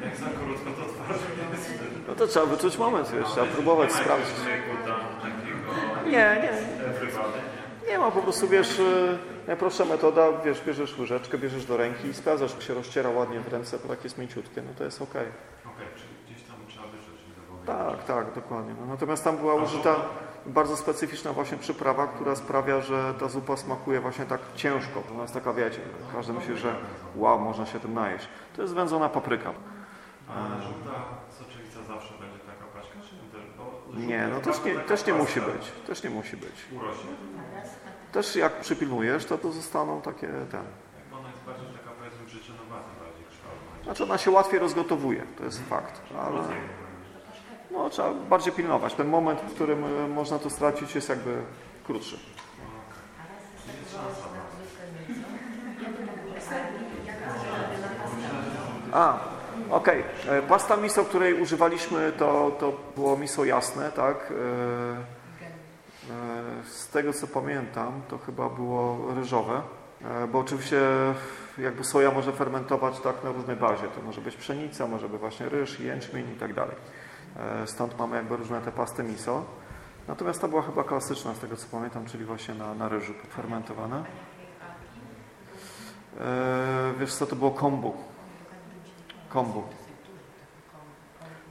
[0.05, 2.01] jak za krótko to wtedy.
[2.09, 4.35] No to trzeba wyczuć moment, wiesz, trzeba próbować, sprawdzić.
[6.05, 6.51] Nie, nie,
[6.87, 7.39] everybody,
[7.89, 7.99] nie?
[7.99, 12.57] Ma, po prostu wiesz, y, najprostsza metoda, wiesz, bierzesz łyżeczkę, bierzesz do ręki i sprawdzasz,
[12.57, 15.11] czy się rozciera ładnie w ręce, bo jak jest mięciutkie, no to jest ok.
[15.11, 17.67] Okej, czyli gdzieś tam trzeba wody.
[17.67, 18.75] Tak, tak, dokładnie.
[18.81, 19.97] No, natomiast tam była użyta
[20.47, 25.03] bardzo specyficzna właśnie przyprawa, która sprawia, że ta zupa smakuje właśnie tak ciężko.
[25.12, 25.81] Ona jest taka, wiecie,
[26.12, 26.75] każdy myśli, że
[27.17, 28.29] wow, można się tym najeść.
[28.57, 29.50] To jest wędzona papryka.
[30.28, 30.94] A żółta
[31.38, 33.30] soczewica zawsze będzie taka paczka, czy nie?
[33.32, 34.09] też?
[34.09, 35.72] Nie, no też nie, też nie musi być.
[35.86, 36.66] Też nie musi być.
[36.76, 37.11] Urośnie.
[38.12, 40.64] Też jak przypilnujesz, to, to zostaną takie ten.
[40.64, 43.84] Jak ona jest bardziej taka powiedzmy życzenowata, bardziej kształtna.
[43.84, 46.42] Znaczy ona się łatwiej rozgotowuje, to jest fakt, ale
[47.70, 48.94] no, trzeba bardziej pilnować.
[48.94, 51.42] Ten moment, w którym e, można to stracić jest jakby
[51.86, 52.18] krótszy.
[58.95, 59.18] A,
[59.70, 60.05] okej.
[60.28, 64.16] E, Pasta miso, której używaliśmy, to, to było miso jasne, tak?
[64.30, 64.34] E,
[66.12, 69.62] e, Z tego co pamiętam, to chyba było ryżowe,
[70.32, 70.80] bo oczywiście
[71.59, 73.82] jakby soja może fermentować tak na różnej bazie.
[73.88, 76.76] To może być pszenica, może być właśnie ryż, jęczmień i tak dalej.
[77.66, 79.45] Stąd mamy jakby różne te pasty miso.
[80.09, 84.05] Natomiast ta była chyba klasyczna, z tego co pamiętam, czyli właśnie na, na ryżu fermentowane.
[86.20, 87.95] E, Wiesz co, to było kombu.
[89.35, 89.62] Kombu.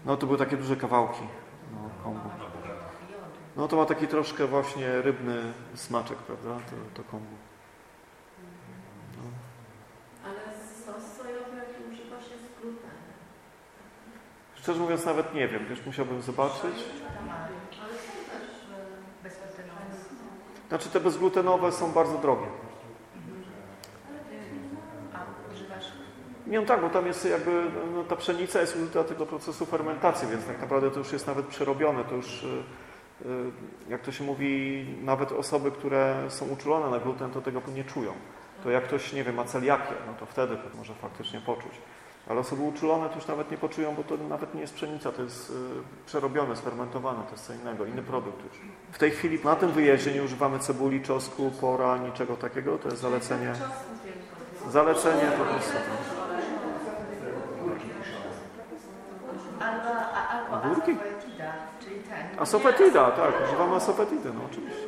[0.05, 1.21] No to były takie duże kawałki.
[1.71, 2.29] No, kombu.
[3.55, 6.49] No to ma taki troszkę właśnie rybny smaczek, prawda?
[6.49, 7.36] To, to kombu.
[10.25, 10.39] Ale
[10.86, 12.93] sos sojowy, jaki używasz, jest z glutenem.
[14.55, 16.63] Szczerze mówiąc nawet nie wiem, wiesz, musiałbym zobaczyć.
[16.63, 19.81] Ale są też e, bezglutenowe.
[20.69, 22.47] Znaczy te bezglutenowe są bardzo drogie.
[25.13, 25.91] A używasz
[26.47, 27.63] Nie no tak, bo tam jest jakby,
[27.95, 31.45] no, ta pszenica jest użyta tego procesu fermentacji, więc tak naprawdę to już jest nawet
[31.45, 32.47] przerobione, to już, y,
[33.25, 33.51] y,
[33.89, 38.13] jak to się mówi, nawet osoby, które są uczulone na gluten, to tego nie czują.
[38.63, 41.71] To jak ktoś, nie wiem, ma celiakię, no to wtedy to może faktycznie poczuć.
[42.27, 45.21] Ale osoby uczulone to już nawet nie poczują, bo to nawet nie jest pszenica, to
[45.21, 45.53] jest y,
[46.05, 48.61] przerobione, sfermentowane, to jest co innego, inny produkt już.
[48.91, 53.01] W tej chwili na tym wyjeździe nie używamy cebuli, czosnku, pora, niczego takiego, to jest
[53.01, 53.53] zalecenie,
[54.69, 55.73] zalecenie po prostu.
[59.59, 60.91] Albo, a, albo Ogórki?
[60.91, 62.39] asafetida, czyli ten.
[62.39, 64.87] Asofetida, tak, używamy asofetidy, no oczywiście.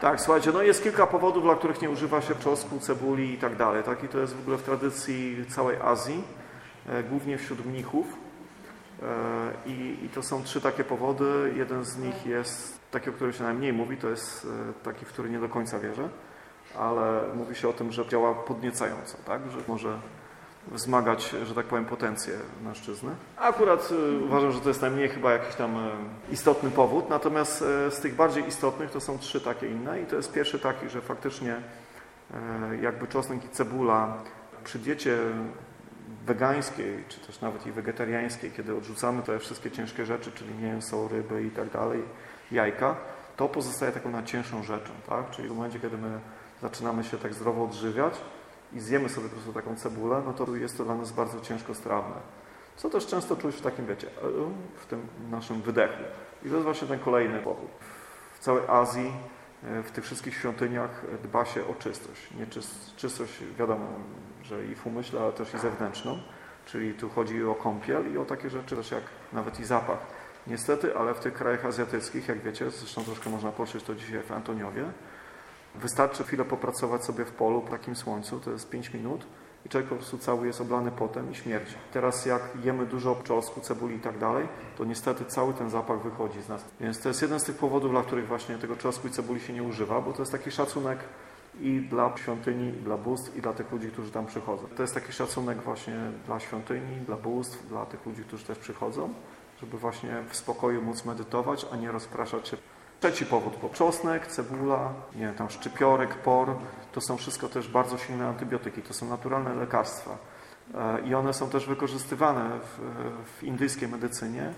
[0.00, 3.56] Tak, słuchajcie, no jest kilka powodów, dla których nie używa się czosnku, cebuli i tak
[3.56, 6.24] dalej, tak, i to jest w ogóle w tradycji całej Azji,
[6.88, 8.06] e, głównie wśród mnichów.
[9.02, 9.06] E,
[9.66, 11.52] I, I to są trzy takie powody.
[11.56, 15.08] Jeden z nich jest taki, o którym się najmniej mówi, to jest e, taki, w
[15.08, 16.08] który nie do końca wierzę,
[16.78, 19.50] ale mówi się o tym, że działa podniecająco, tak?
[19.50, 19.98] że może
[20.72, 23.10] wzmagać, że tak powiem, potencję mężczyzny.
[23.36, 25.90] Akurat e, uważam, że to jest najmniej chyba jakiś tam e,
[26.32, 30.16] istotny powód, natomiast e, z tych bardziej istotnych to są trzy takie inne i to
[30.16, 31.56] jest pierwszy taki, że faktycznie
[32.82, 34.16] jakby czosnek i cebula
[34.64, 35.18] przy diecie
[36.26, 41.42] wegańskiej, czy też nawet i wegetariańskiej, kiedy odrzucamy te wszystkie ciężkie rzeczy, czyli mięso, ryby
[41.42, 42.02] i tak dalej,
[42.52, 42.96] jajka,
[43.36, 45.30] to pozostaje taką najcięższą rzeczą, tak?
[45.30, 46.18] Czyli w momencie, kiedy my
[46.62, 48.14] zaczynamy się tak zdrowo odżywiać
[48.72, 51.74] i zjemy sobie po prostu taką cebulę, no to jest to dla nas bardzo ciężko
[51.74, 52.16] strawne.
[52.76, 54.06] Co też często czuć w takim, wiecie,
[54.76, 56.02] w tym naszym wydechu.
[56.44, 57.70] I to jest właśnie ten kolejny powód.
[58.34, 59.12] W całej Azji,
[59.64, 62.34] e, w tych wszystkich świątyniach dba się o czystość.
[62.38, 63.86] Nie czyst, czystość, wiadomo,
[64.42, 66.18] że i w umyśle, ale też i zewnętrzną.
[66.66, 69.02] Czyli tu chodzi o kąpiel i o takie rzeczy też jak
[69.32, 69.98] nawet i zapach.
[70.46, 74.32] Niestety, ale w tych krajach azjatyckich, jak wiecie, zresztą troszkę można poczuć to dzisiaj w
[74.32, 74.84] Antoniowie,
[75.74, 79.26] wystarczy chwilę popracować sobie w polu w takim słońcu, to jest 5 minut
[79.66, 81.74] i człowiek po prostu cały jest oblany potem i śmierci.
[81.92, 86.42] Teraz jak jemy dużo czosnku, cebuli i tak dalej, to niestety cały ten zapach wychodzi
[86.42, 86.64] z nas.
[86.80, 89.52] Więc to jest jeden z tych powodów, dla których właśnie tego czosnku i cebuli się
[89.52, 90.98] nie używa, bo to jest taki szacunek
[91.60, 94.68] i dla świątyni, i dla bóstw, i dla tych ludzi, którzy tam przychodzą.
[94.76, 95.96] To jest taki szacunek właśnie
[96.26, 99.14] dla świątyni, dla bóstw, dla tych ludzi, którzy też przychodzą,
[99.60, 102.56] żeby właśnie w spokoju móc medytować, a nie rozpraszać się.
[103.00, 106.56] Trzeci powód, bo czosnek, cebula, nie wiem, tam szczypiorek, por,
[106.92, 110.18] to są wszystko też bardzo silne antybiotyki, to są naturalne lekarstwa.
[110.74, 112.80] E, I one są też wykorzystywane w,
[113.38, 114.52] w indyjskiej medycynie.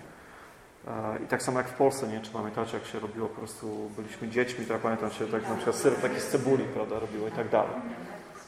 [0.88, 3.90] E, I tak samo jak w Polsce, nie czy pamiętacie, jak się robiło po prostu,
[3.96, 7.32] byliśmy dziećmi, tak pamiętam się, tak na przykład syrop taki z cebuli, prawda, robiło i
[7.32, 7.74] tak dalej.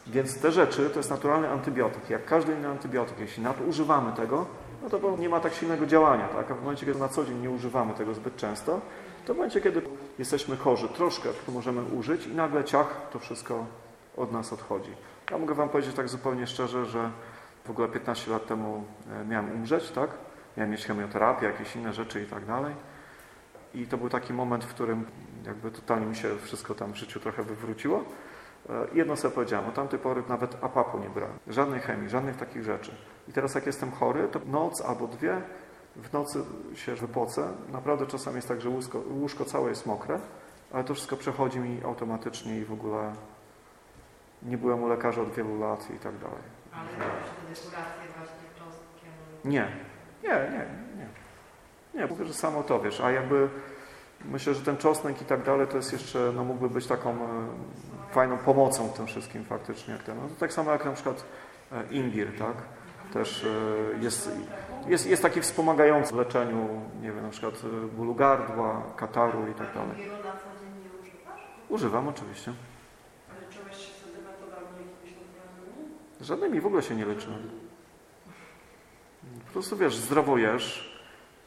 [0.06, 2.10] Więc te rzeczy to jest naturalny antybiotyk.
[2.10, 4.46] Jak każdy inny antybiotyk, jeśli nadużywamy tego,
[4.82, 6.50] no to nie ma tak silnego działania, tak?
[6.50, 8.80] A w momencie, kiedy na co dzień nie używamy tego zbyt często,
[9.26, 9.82] to w momencie, kiedy
[10.18, 13.66] jesteśmy chorzy, troszkę możemy użyć i nagle ciach, to wszystko
[14.16, 14.90] od nas odchodzi.
[15.30, 17.10] Ja mogę Wam powiedzieć tak zupełnie szczerze, że
[17.64, 20.10] w ogóle 15 lat temu e, miałem umrzeć, tak?
[20.56, 22.74] Miałem mieć chemioterapię, jakieś inne rzeczy i tak dalej.
[23.74, 25.06] I to był taki moment, w którym
[25.46, 28.04] jakby totalnie mi się wszystko tam w życiu trochę wywróciło.
[28.70, 31.38] E, jedno sobie powiedziałem, od tamtej pory nawet apapu nie brałem.
[31.48, 32.94] Żadnej chemii, żadnych takich rzeczy.
[33.28, 35.42] I teraz jak jestem chory, to noc albo dwie
[35.96, 37.48] w nocy się wypocę.
[37.72, 40.20] Naprawdę czasami jest tak, że łóżko, łóżko całe jest mokre,
[40.72, 43.12] ale to wszystko przechodzi mi automatycznie i w ogóle
[44.42, 46.42] nie byłem u lekarza od wielu lat i tak dalej.
[46.72, 46.88] Ale
[48.18, 49.12] właśnie czosnkiem?
[49.44, 49.68] Nie,
[50.22, 50.66] nie, nie,
[50.96, 51.06] nie.
[51.94, 53.48] Nie, mówię, że samo to wiesz, a jakby
[54.24, 57.16] myślę, że ten czosnek i tak dalej to jest jeszcze, no mógłby być taką e,
[58.12, 59.94] fajną pomocą tym wszystkim faktycznie.
[59.94, 61.24] Jak ten, no, to tak samo jak na przykład
[61.72, 62.56] e, imbir, tak?
[63.12, 64.30] Też e, jest,
[64.86, 66.68] jest, jest taki wspomagający w leczeniu,
[67.02, 69.96] nie wiem, na przykład e, bólu gardła, kataru i tak dalej.
[69.96, 71.40] Wielu na co dzień nie używasz?
[71.68, 72.52] Używam oczywiście.
[73.40, 75.18] Leczyłeś się z metodami jakimiś?
[76.20, 77.50] Żadnymi w ogóle się nie leczyłem.
[79.46, 80.98] Po prostu wiesz, zdrowo jesz,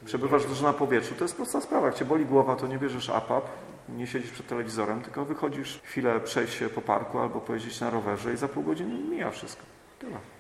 [0.06, 1.16] przebywasz dużo na powietrzu.
[1.16, 1.86] To jest prosta sprawa.
[1.86, 3.46] Jak cię boli głowa, to nie bierzesz APAP,
[3.90, 8.34] nie siedzisz przed telewizorem, tylko wychodzisz chwilę przejść się po parku albo pojeździć na rowerze
[8.34, 9.64] i za pół godziny mija wszystko.
[10.00, 10.35] Tyle.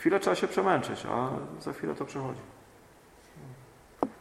[0.00, 1.28] Chwilę trzeba się przemęczyć, a
[1.62, 2.40] za chwilę to przechodzi.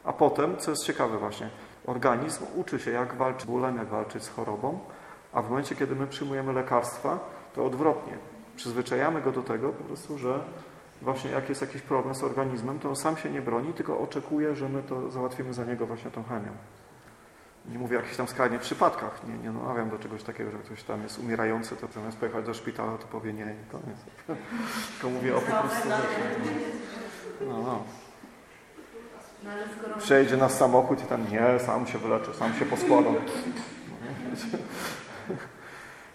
[0.03, 1.49] A potem, co jest ciekawe właśnie,
[1.85, 4.79] organizm uczy się, jak walczyć z bólem, jak walczyć z chorobą,
[5.33, 7.19] a w momencie, kiedy my przyjmujemy lekarstwa,
[7.55, 8.13] to odwrotnie.
[8.55, 10.39] Przyzwyczajamy go do tego po prostu, że
[11.01, 14.55] właśnie jak jest jakiś problem z organizmem, to on sam się nie broni, tylko oczekuje,
[14.55, 16.51] że my to załatwimy za niego właśnie tą chemią.
[17.71, 20.83] Nie mówię o jakichś tam skrajnych przypadkach, nie, nie namawiam do czegoś takiego, że ktoś
[20.83, 23.97] tam jest umierający, to zamiast pojechać do szpitala, to powie nie i koniec.
[24.91, 25.89] Tylko mówię o po prostu
[27.41, 27.83] No, no.
[29.43, 33.15] No ale skoro Przejdzie na samochód i tam nie, sam się wyleczę, sam się poskładam.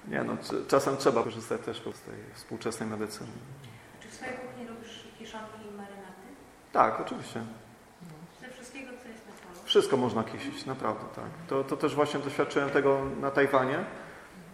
[0.08, 0.36] Nie no,
[0.68, 3.30] czasem trzeba korzystać też z tej współczesnej medycyny.
[4.00, 6.26] Czy w swojej kuchni robisz kiszonki i marynaty?
[6.72, 7.40] Tak, oczywiście.
[8.40, 9.63] Ze wszystkiego, co jest na polu?
[9.74, 11.24] Wszystko można kisić, naprawdę tak.
[11.48, 13.78] To, to też właśnie doświadczyłem tego na Tajwanie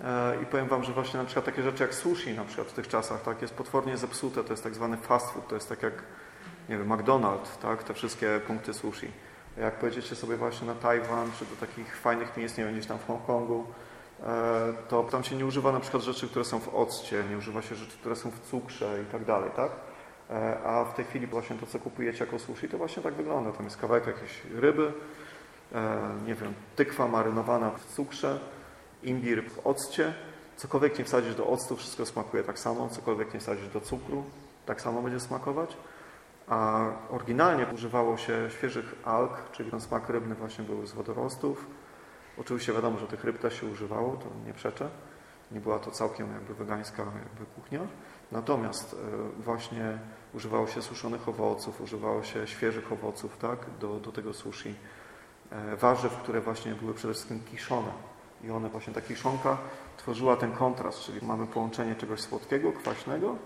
[0.05, 2.73] e, i powiem Wam, że właśnie na przykład takie rzeczy jak sushi na przykład w
[2.73, 5.83] tych czasach tak, jest potwornie zepsute, to jest tak zwany fast food, to jest tak
[5.83, 5.93] jak
[6.69, 9.11] nie wiem, McDonald's, tak, te wszystkie punkty sushi.
[9.57, 12.99] Jak pojedziecie sobie właśnie na Tajwan, czy do takich fajnych miejsc, nie wiem, gdzieś tam
[12.99, 13.67] w Hongkongu,
[14.23, 17.63] e, to tam się nie używa na przykład rzeczy, które są w occie, nie używa
[17.63, 19.71] się rzeczy, które są w cukrze i tak dalej, tak?
[20.31, 23.53] E, A w tej chwili właśnie to, co kupujecie jako sushi, to właśnie tak wygląda.
[23.53, 24.93] Tam jest kawałek jakiejś ryby,
[25.75, 28.41] e, nie wiem, tykwa marynowana w cukrze,
[29.03, 30.15] imbir w occie.
[30.57, 32.89] Cokolwiek nie wsadzisz do octu, wszystko smakuje tak samo.
[32.89, 34.25] Cokolwiek nie wsadzisz do cukru,
[34.67, 35.77] tak samo będzie smakować.
[36.49, 41.67] A oryginalnie używało się świeżych alg, czyli ten smak rybny właśnie był z wodorostów.
[42.39, 44.89] Oczywiście wiadomo, że tych ryb też się używało, to nie przeczę.
[45.53, 47.81] Nie była to całkiem jakby wegańska jakby kuchnia.
[48.33, 49.99] Natomiast e, właśnie
[50.35, 54.75] używało się suszonych owoców, używało się świeżych owoców tak, do, do tego sushi.
[55.51, 57.93] E, Warzyw, które właśnie były przede wszystkim kiszone.
[58.45, 59.59] I one właśnie, ta kiszonka
[59.97, 63.37] tworzyła ten kontrast, czyli mamy połączenie czegoś słodkiego, kwaśnego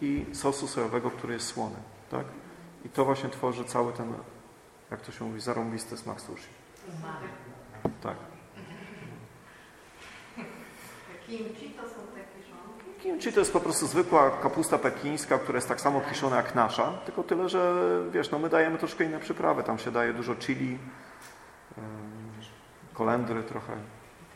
[0.00, 1.76] i sosu sojowego, który jest słony.
[2.10, 2.26] Tak?
[2.84, 4.14] I to właśnie tworzy cały ten,
[4.90, 6.48] jak to się mówi, zarąbisty smak sushi.
[8.02, 8.16] Tak.
[11.26, 12.11] Kimchi to są
[13.02, 13.22] te kiszonki.
[13.22, 16.92] Kimchi to jest po prostu zwykła kapusta pekińska, która jest tak samo kiszona jak nasza,
[17.04, 17.74] tylko tyle, że
[18.10, 19.62] wiesz, no my dajemy troszkę inne przyprawy.
[19.62, 20.78] Tam się daje dużo chili,
[22.94, 23.72] kolendry trochę.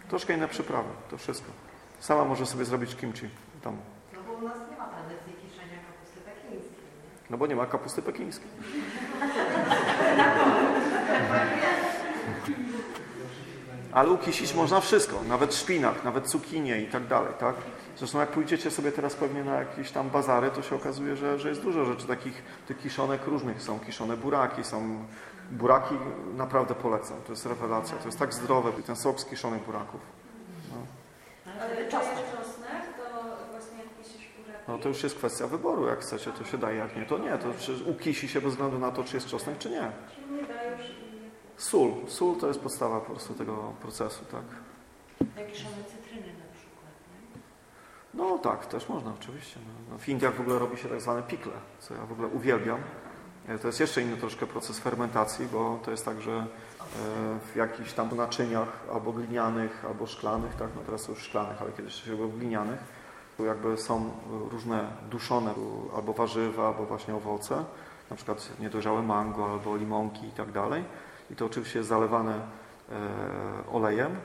[0.08, 1.52] Troszkę inne przyprawy, to wszystko.
[2.00, 3.78] Sama może sobie zrobić kimchi w domu.
[4.12, 6.84] No bo u nas nie ma tradycji kiszenia kapusty pekińskiej.
[6.84, 7.26] Nie?
[7.30, 8.48] No bo nie ma kapusty pekińskiej.
[13.96, 17.54] Ale ukisić można wszystko, nawet szpinak, nawet cukinie i tak dalej, tak?
[17.96, 21.48] Zresztą jak pójdziecie sobie teraz pewnie na jakieś tam bazary, to się okazuje, że, że
[21.48, 23.62] jest dużo rzeczy takich tych kiszonek różnych.
[23.62, 25.04] Są kiszone buraki, są
[25.50, 25.94] buraki,
[26.34, 30.00] naprawdę polecam, to jest rewelacja, to jest tak zdrowe, ten sok z kiszonych buraków.
[30.72, 30.76] No.
[31.60, 32.24] Ale czosnek,
[32.96, 34.64] to właśnie jak pisisz buraki.
[34.68, 37.38] no to już jest kwestia wyboru, jak chcecie, to się daje, jak nie, to nie.
[37.38, 37.48] To
[37.86, 39.90] ukisi się bez względu na to, czy jest czosnek, czy nie.
[40.14, 41.05] Czyli nie dajesz i...
[41.56, 41.90] Sól.
[42.08, 44.42] Sól to jest podstawa po prostu tego procesu, tak?
[45.36, 46.92] Jak kiszone cytryny na przykład,
[47.34, 47.40] nie?
[48.14, 49.60] No tak, też można oczywiście.
[49.66, 52.28] No, no, w Indiach w ogóle robi się tak zwane pikle, co ja w ogóle
[52.28, 52.80] uwielbiam.
[53.48, 56.46] E, To jest jeszcze inny troszkę proces fermentacji, bo to jest tak, że e,
[57.52, 61.94] w jakichś tam naczyniach albo glinianych, albo szklanych, tak, no teraz już szklanych, ale kiedyś
[62.04, 62.80] się było glinianych,
[63.38, 64.10] jakby są
[64.50, 65.54] różne duszone
[65.96, 67.64] albo warzywa, albo właśnie owoce,
[68.10, 70.84] na przykład niedojrzałe mango albo limonki i tak dalej.
[71.30, 72.42] I to oczywiście jest zalewane e,
[73.72, 74.18] olejem e,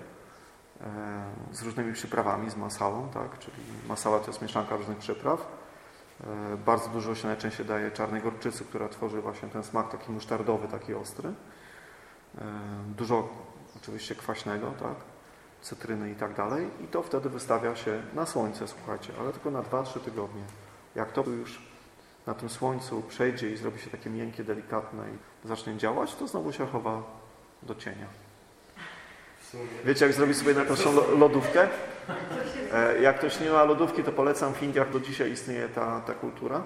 [1.52, 3.40] z różnymi przyprawami, z masalą, tak?
[3.40, 5.48] czyli masala to jest mieszanka różnych przypraw.
[6.24, 10.68] E, Bardzo dużo się najczęściej daje czarnej gorczycy, która tworzy właśnie ten smak taki musztardowy,
[10.68, 11.34] taki ostry.
[12.98, 13.30] Dużo
[13.78, 14.96] oczywiście kwaśnego, tak?
[15.62, 16.68] cytryny i tak dalej.
[16.84, 20.44] I to wtedy wystawia się na słońce, słuchajcie, ale tylko na 2-3 tygodnie.
[20.96, 21.62] Jak to już
[22.28, 25.04] na tym słońcu przejdzie i zrobi się takie miękkie, delikatne
[25.46, 27.04] zacznie działać, to znowu się chowa
[27.64, 28.06] do cienia.
[29.86, 31.68] Wiecie, jak zrobić sobie najprostszą lo- lodówkę?
[32.74, 34.54] E, Jak ktoś nie ma lodówki, to polecam.
[34.54, 36.64] W Indiach do dzisiaj istnieje ta, ta kultura,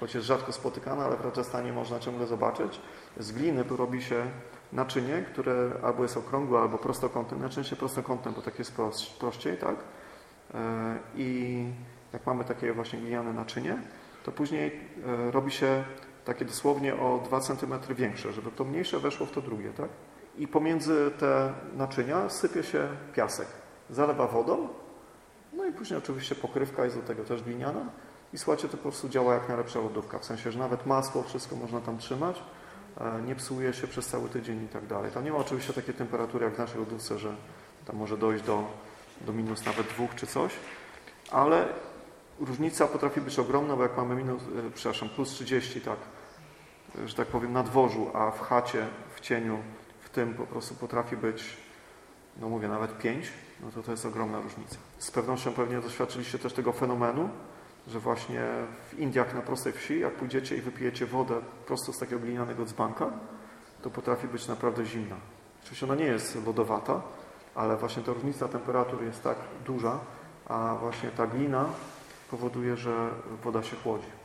[0.00, 2.80] choć jest rzadko spotykana, ale w Rajasthanie można ciągle zobaczyć.
[3.16, 4.26] Z gliny robi się
[4.72, 7.38] naczynie, które albo jest okrągłe, albo prostokątne.
[7.38, 8.74] Najczęściej prostokątne, bo tak jest
[9.20, 9.76] prościej, tak?
[10.54, 10.58] E,
[11.16, 11.64] I
[12.12, 13.76] jak mamy takie właśnie gliniane naczynie,
[14.24, 14.80] to później
[15.28, 15.84] e, robi się
[16.26, 19.88] takie dosłownie o 2 cm większe, żeby to mniejsze weszło w to drugie, tak?
[20.38, 23.46] I pomiędzy te naczynia sypie się piasek.
[23.90, 24.68] Zalewa wodą,
[25.52, 27.86] no i później oczywiście pokrywka jest do tego też gliniana.
[28.32, 30.18] I słuchajcie, to po prostu działa jak najlepsza lodówka.
[30.18, 32.42] W sensie, że nawet masło, wszystko można tam trzymać,
[33.00, 35.10] e, nie psuje się przez cały tydzień i tak dalej.
[35.10, 37.34] Tam nie ma oczywiście takiej temperatury jak w naszej lodówce, że
[37.84, 38.64] tam może dojść do,
[39.20, 40.52] do minus nawet dwóch czy coś,
[41.30, 41.68] ale
[42.40, 45.98] różnica potrafi być ogromna, bo jak mamy minus, e, przepraszam, plus 30, tak,
[47.04, 49.58] że tak powiem, na dworzu, a w chacie, w cieniu,
[50.00, 51.56] w tym po prostu potrafi być,
[52.40, 54.76] no mówię, nawet 5, no to to jest ogromna różnica.
[54.98, 57.28] Z pewnością pewnie doświadczyliście też tego fenomenu,
[57.88, 58.42] że właśnie
[58.90, 63.10] w Indiach na prostej wsi, jak pójdziecie i wypijecie wodę prosto z takiego glinianego dzbanka,
[63.82, 65.16] to potrafi być naprawdę zimna.
[65.62, 67.00] Oczywiście ona nie jest lodowata,
[67.54, 69.36] ale właśnie ta różnica temperatur jest tak
[69.66, 69.98] duża,
[70.48, 71.64] a właśnie ta glina
[72.30, 73.10] powoduje, że
[73.44, 74.15] woda się chłodzi.